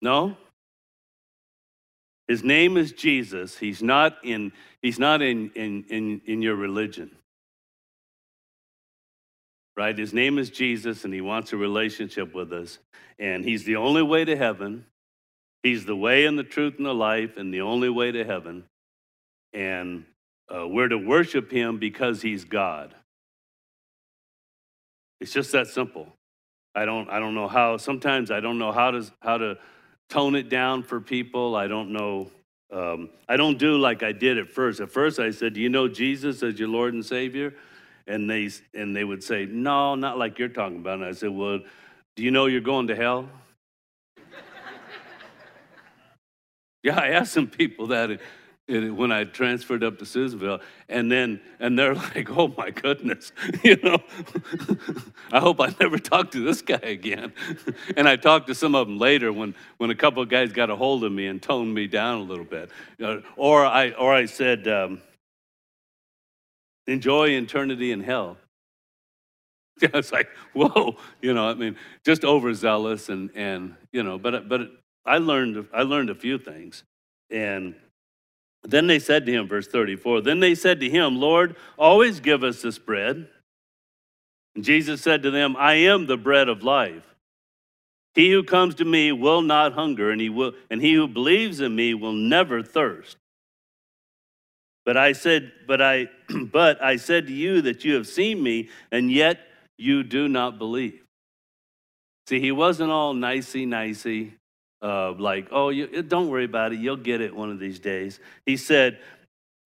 no? 0.00 0.36
His 2.28 2.44
name 2.44 2.76
is 2.76 2.92
Jesus. 2.92 3.58
He's 3.58 3.82
not 3.82 4.16
in, 4.22 4.52
he's 4.80 4.98
not 4.98 5.22
in, 5.22 5.50
in, 5.54 5.84
in, 5.88 6.20
in 6.26 6.42
your 6.42 6.54
religion. 6.54 7.10
Right? 9.76 9.96
His 9.96 10.12
name 10.12 10.38
is 10.38 10.50
Jesus, 10.50 11.04
and 11.04 11.12
he 11.12 11.20
wants 11.20 11.52
a 11.52 11.56
relationship 11.56 12.34
with 12.34 12.52
us. 12.52 12.78
And 13.18 13.44
he's 13.44 13.64
the 13.64 13.76
only 13.76 14.02
way 14.02 14.24
to 14.24 14.36
heaven. 14.36 14.86
He's 15.62 15.84
the 15.84 15.96
way 15.96 16.26
and 16.26 16.38
the 16.38 16.44
truth 16.44 16.74
and 16.76 16.86
the 16.86 16.94
life, 16.94 17.36
and 17.36 17.52
the 17.52 17.62
only 17.62 17.88
way 17.88 18.12
to 18.12 18.24
heaven. 18.24 18.64
And 19.52 20.04
uh, 20.54 20.68
we're 20.68 20.88
to 20.88 20.98
worship 20.98 21.50
him 21.50 21.78
because 21.78 22.20
he's 22.20 22.44
God. 22.44 22.94
It's 25.20 25.32
just 25.32 25.52
that 25.52 25.68
simple. 25.68 26.08
I 26.74 26.84
don't, 26.84 27.08
I 27.10 27.18
don't 27.18 27.34
know 27.34 27.48
how, 27.48 27.76
sometimes 27.76 28.30
I 28.30 28.40
don't 28.40 28.58
know 28.58 28.72
how 28.72 28.90
to, 28.90 29.04
how 29.20 29.38
to 29.38 29.58
tone 30.08 30.34
it 30.34 30.48
down 30.48 30.82
for 30.82 31.00
people. 31.00 31.56
I 31.56 31.66
don't 31.66 31.92
know. 31.92 32.30
Um, 32.72 33.10
I 33.28 33.36
don't 33.36 33.58
do 33.58 33.76
like 33.76 34.02
I 34.02 34.12
did 34.12 34.38
at 34.38 34.48
first. 34.48 34.80
At 34.80 34.90
first, 34.90 35.18
I 35.18 35.30
said, 35.30 35.54
"Do 35.54 35.60
you 35.60 35.68
know 35.68 35.88
Jesus 35.88 36.42
as 36.42 36.58
your 36.58 36.68
Lord 36.68 36.94
and 36.94 37.04
Savior?" 37.04 37.54
And 38.06 38.28
they 38.28 38.50
and 38.74 38.96
they 38.96 39.04
would 39.04 39.22
say, 39.22 39.46
"No, 39.46 39.94
not 39.94 40.18
like 40.18 40.38
you're 40.38 40.48
talking 40.48 40.78
about." 40.78 40.94
And 40.94 41.04
I 41.04 41.12
said, 41.12 41.30
"Well, 41.30 41.60
do 42.16 42.22
you 42.22 42.30
know 42.30 42.46
you're 42.46 42.60
going 42.60 42.86
to 42.88 42.96
hell?" 42.96 43.28
yeah, 46.82 46.98
I 46.98 47.08
asked 47.08 47.32
some 47.32 47.46
people 47.46 47.88
that. 47.88 48.20
When 48.68 49.10
I 49.10 49.24
transferred 49.24 49.82
up 49.82 49.98
to 49.98 50.06
Susanville, 50.06 50.60
and 50.88 51.10
then 51.10 51.40
and 51.58 51.78
they're 51.78 51.94
like, 52.14 52.30
"Oh 52.30 52.54
my 52.56 52.70
goodness," 52.70 53.32
you 53.64 53.76
know. 53.82 53.98
I 55.32 55.40
hope 55.40 55.60
I 55.60 55.74
never 55.80 55.98
talk 55.98 56.30
to 56.32 56.44
this 56.44 56.62
guy 56.62 56.80
again. 56.82 57.32
and 57.96 58.08
I 58.08 58.16
talked 58.16 58.46
to 58.48 58.54
some 58.54 58.74
of 58.74 58.86
them 58.86 58.98
later 58.98 59.32
when 59.32 59.54
when 59.78 59.90
a 59.90 59.94
couple 59.94 60.22
of 60.22 60.28
guys 60.28 60.52
got 60.52 60.70
a 60.70 60.76
hold 60.76 61.04
of 61.04 61.12
me 61.12 61.26
and 61.26 61.42
toned 61.42 61.74
me 61.74 61.86
down 61.86 62.20
a 62.20 62.22
little 62.22 62.44
bit, 62.44 62.70
uh, 63.02 63.18
or 63.36 63.66
I 63.66 63.90
or 63.90 64.14
I 64.14 64.26
said, 64.26 64.68
um, 64.68 65.02
"Enjoy 66.86 67.30
eternity 67.30 67.92
in 67.92 68.02
hell." 68.02 68.38
Yeah, 69.80 69.88
it's 69.94 70.12
like, 70.12 70.28
whoa, 70.52 70.96
you 71.20 71.34
know. 71.34 71.48
I 71.48 71.54
mean, 71.54 71.76
just 72.04 72.24
overzealous 72.24 73.08
and 73.08 73.30
and 73.34 73.74
you 73.90 74.02
know. 74.04 74.18
But 74.18 74.48
but 74.48 74.70
I 75.04 75.18
learned 75.18 75.66
I 75.74 75.82
learned 75.82 76.10
a 76.10 76.14
few 76.14 76.38
things, 76.38 76.84
and 77.30 77.74
then 78.64 78.86
they 78.86 78.98
said 78.98 79.26
to 79.26 79.32
him, 79.32 79.48
verse 79.48 79.66
34, 79.66 80.20
then 80.20 80.40
they 80.40 80.54
said 80.54 80.80
to 80.80 80.88
him, 80.88 81.16
Lord, 81.16 81.56
always 81.76 82.20
give 82.20 82.44
us 82.44 82.62
this 82.62 82.78
bread. 82.78 83.26
And 84.54 84.64
Jesus 84.64 85.00
said 85.02 85.22
to 85.24 85.30
them, 85.30 85.56
I 85.58 85.74
am 85.74 86.06
the 86.06 86.16
bread 86.16 86.48
of 86.48 86.62
life. 86.62 87.02
He 88.14 88.30
who 88.30 88.44
comes 88.44 88.74
to 88.76 88.84
me 88.84 89.10
will 89.10 89.42
not 89.42 89.72
hunger, 89.72 90.10
and 90.10 90.20
he, 90.20 90.28
will, 90.28 90.52
and 90.70 90.80
he 90.80 90.94
who 90.94 91.08
believes 91.08 91.60
in 91.60 91.74
me 91.74 91.94
will 91.94 92.12
never 92.12 92.62
thirst. 92.62 93.16
But 94.84 94.96
I 94.96 95.12
said, 95.12 95.52
but 95.66 95.80
I, 95.80 96.08
but 96.52 96.82
I 96.82 96.96
said 96.96 97.26
to 97.28 97.32
you 97.32 97.62
that 97.62 97.84
you 97.84 97.94
have 97.94 98.06
seen 98.06 98.42
me, 98.42 98.68
and 98.92 99.10
yet 99.10 99.40
you 99.78 100.02
do 100.02 100.28
not 100.28 100.58
believe. 100.58 101.02
See, 102.28 102.38
he 102.38 102.52
wasn't 102.52 102.90
all 102.90 103.14
nicey 103.14 103.66
nicey 103.66 104.34
uh, 104.82 105.12
like, 105.12 105.48
oh, 105.52 105.68
you, 105.68 106.02
don't 106.02 106.28
worry 106.28 106.44
about 106.44 106.72
it. 106.72 106.80
You'll 106.80 106.96
get 106.96 107.20
it 107.20 107.34
one 107.34 107.50
of 107.50 107.60
these 107.60 107.78
days. 107.78 108.18
He 108.44 108.56
said, 108.56 108.98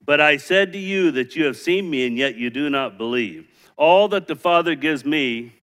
But 0.05 0.21
I 0.21 0.37
said 0.37 0.73
to 0.75 0.79
you 0.79 1.11
that 1.13 1.35
you 1.35 1.47
have 1.47 1.57
seen 1.57 1.89
me, 1.89 2.07
and 2.07 2.17
yet 2.17 2.37
you 2.37 2.51
do 2.51 2.69
not 2.69 2.99
believe. 2.99 3.49
All 3.77 4.09
that 4.09 4.27
the 4.27 4.37
Father 4.37 4.75
gives 4.75 5.05
me 5.05 5.55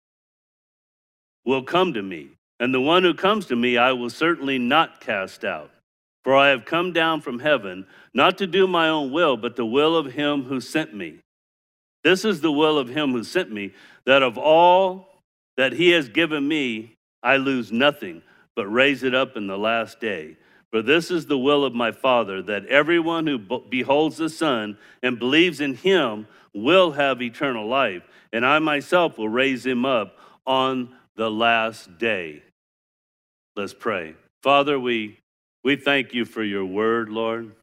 will 1.45 1.64
come 1.64 1.93
to 1.93 2.01
me, 2.01 2.30
and 2.60 2.74
the 2.74 2.82
one 2.82 3.04
who 3.04 3.14
comes 3.14 3.45
to 3.47 3.56
me 3.56 3.78
I 3.78 3.91
will 3.91 4.10
certainly 4.10 4.58
not 4.58 5.01
cast 5.01 5.45
out. 5.45 5.70
For 6.24 6.36
I 6.36 6.49
have 6.49 6.66
come 6.66 6.93
down 6.93 7.22
from 7.22 7.39
heaven, 7.39 7.86
not 8.14 8.38
to 8.38 8.47
do 8.47 8.66
my 8.66 8.88
own 8.88 9.12
will, 9.12 9.36
but 9.36 9.56
the 9.56 9.66
will 9.66 9.95
of 9.95 10.14
him 10.14 10.43
who 10.43 10.62
sent 10.62 10.95
me. 10.95 11.20
This 12.04 12.24
is 12.26 12.41
the 12.41 12.51
will 12.51 12.78
of 12.78 12.88
him 12.88 13.12
who 13.12 13.24
sent 13.24 13.51
me, 13.51 13.74
that 14.06 14.24
of 14.24 14.38
all 14.38 15.22
that 15.58 15.74
he 15.74 15.89
has 15.89 16.10
given 16.10 16.47
me, 16.47 16.95
I 17.22 17.38
lose 17.38 17.72
nothing 17.72 18.22
but 18.56 18.68
raise 18.68 19.04
it 19.04 19.16
up 19.16 19.36
in 19.36 19.47
the 19.47 19.58
last 19.58 19.99
day. 19.99 20.38
For 20.72 20.82
this 20.82 21.12
is 21.12 21.28
the 21.28 21.38
will 21.38 21.64
of 21.64 21.74
my 21.74 21.91
Father, 21.91 22.41
that 22.43 22.66
everyone 22.66 23.28
who 23.28 23.38
beholds 23.38 24.18
the 24.18 24.30
Son 24.30 24.78
and 25.04 25.20
believes 25.20 25.62
in 25.62 25.76
him 25.76 26.28
will 26.54 26.91
have 26.91 27.22
eternal 27.22 27.68
life, 27.68 28.04
and 28.32 28.45
I 28.45 28.60
myself 28.60 29.18
will 29.18 29.30
raise 29.30 29.66
him 29.66 29.86
up 29.86 30.18
on 30.45 30.95
the 31.16 31.30
last 31.30 31.97
day. 31.97 32.41
Let's 33.56 33.74
pray. 33.74 34.16
Father, 34.41 34.80
we, 34.80 35.20
we 35.64 35.76
thank 35.76 36.14
you 36.14 36.26
for 36.26 36.43
your 36.43 36.66
word, 36.66 37.10
Lord. 37.10 37.56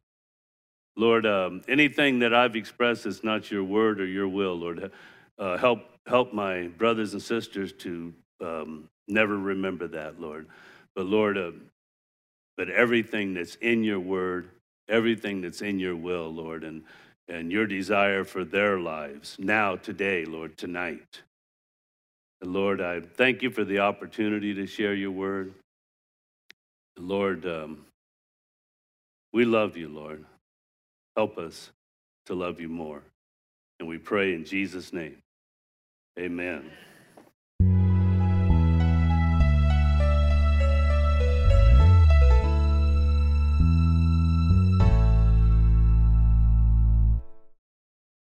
Lord, 0.96 1.26
um, 1.26 1.62
anything 1.66 2.20
that 2.20 2.34
I've 2.34 2.56
expressed 2.56 3.06
is 3.06 3.24
not 3.24 3.50
your 3.50 3.64
word 3.64 4.00
or 4.00 4.06
your 4.06 4.28
will, 4.28 4.54
Lord. 4.54 4.92
Uh, 5.38 5.56
help, 5.56 5.80
help 6.06 6.32
my 6.32 6.68
brothers 6.68 7.12
and 7.12 7.22
sisters 7.22 7.72
to 7.74 8.14
um, 8.40 8.88
never 9.08 9.36
remember 9.36 9.88
that, 9.88 10.20
Lord. 10.20 10.46
But 10.94 11.06
Lord, 11.06 11.38
uh, 11.38 11.52
but 12.56 12.68
everything 12.68 13.34
that's 13.34 13.54
in 13.56 13.84
your 13.84 14.00
word, 14.00 14.50
everything 14.88 15.40
that's 15.40 15.62
in 15.62 15.78
your 15.78 15.96
will, 15.96 16.32
Lord, 16.32 16.64
and, 16.64 16.82
and 17.28 17.50
your 17.50 17.66
desire 17.66 18.24
for 18.24 18.44
their 18.44 18.78
lives 18.78 19.36
now, 19.38 19.76
today, 19.76 20.24
Lord, 20.24 20.58
tonight. 20.58 21.22
And 22.42 22.52
Lord, 22.52 22.80
I 22.80 23.00
thank 23.00 23.42
you 23.42 23.50
for 23.50 23.64
the 23.64 23.80
opportunity 23.80 24.54
to 24.54 24.66
share 24.66 24.94
your 24.94 25.10
word. 25.10 25.54
Lord, 26.98 27.46
um, 27.46 27.86
we 29.32 29.44
love 29.44 29.76
you, 29.76 29.88
Lord. 29.88 30.24
Help 31.16 31.38
us 31.38 31.70
to 32.26 32.34
love 32.34 32.60
you 32.60 32.68
more. 32.68 33.02
And 33.78 33.88
we 33.88 33.98
pray 33.98 34.34
in 34.34 34.44
Jesus' 34.44 34.92
name. 34.92 35.16
Amen. 36.18 36.70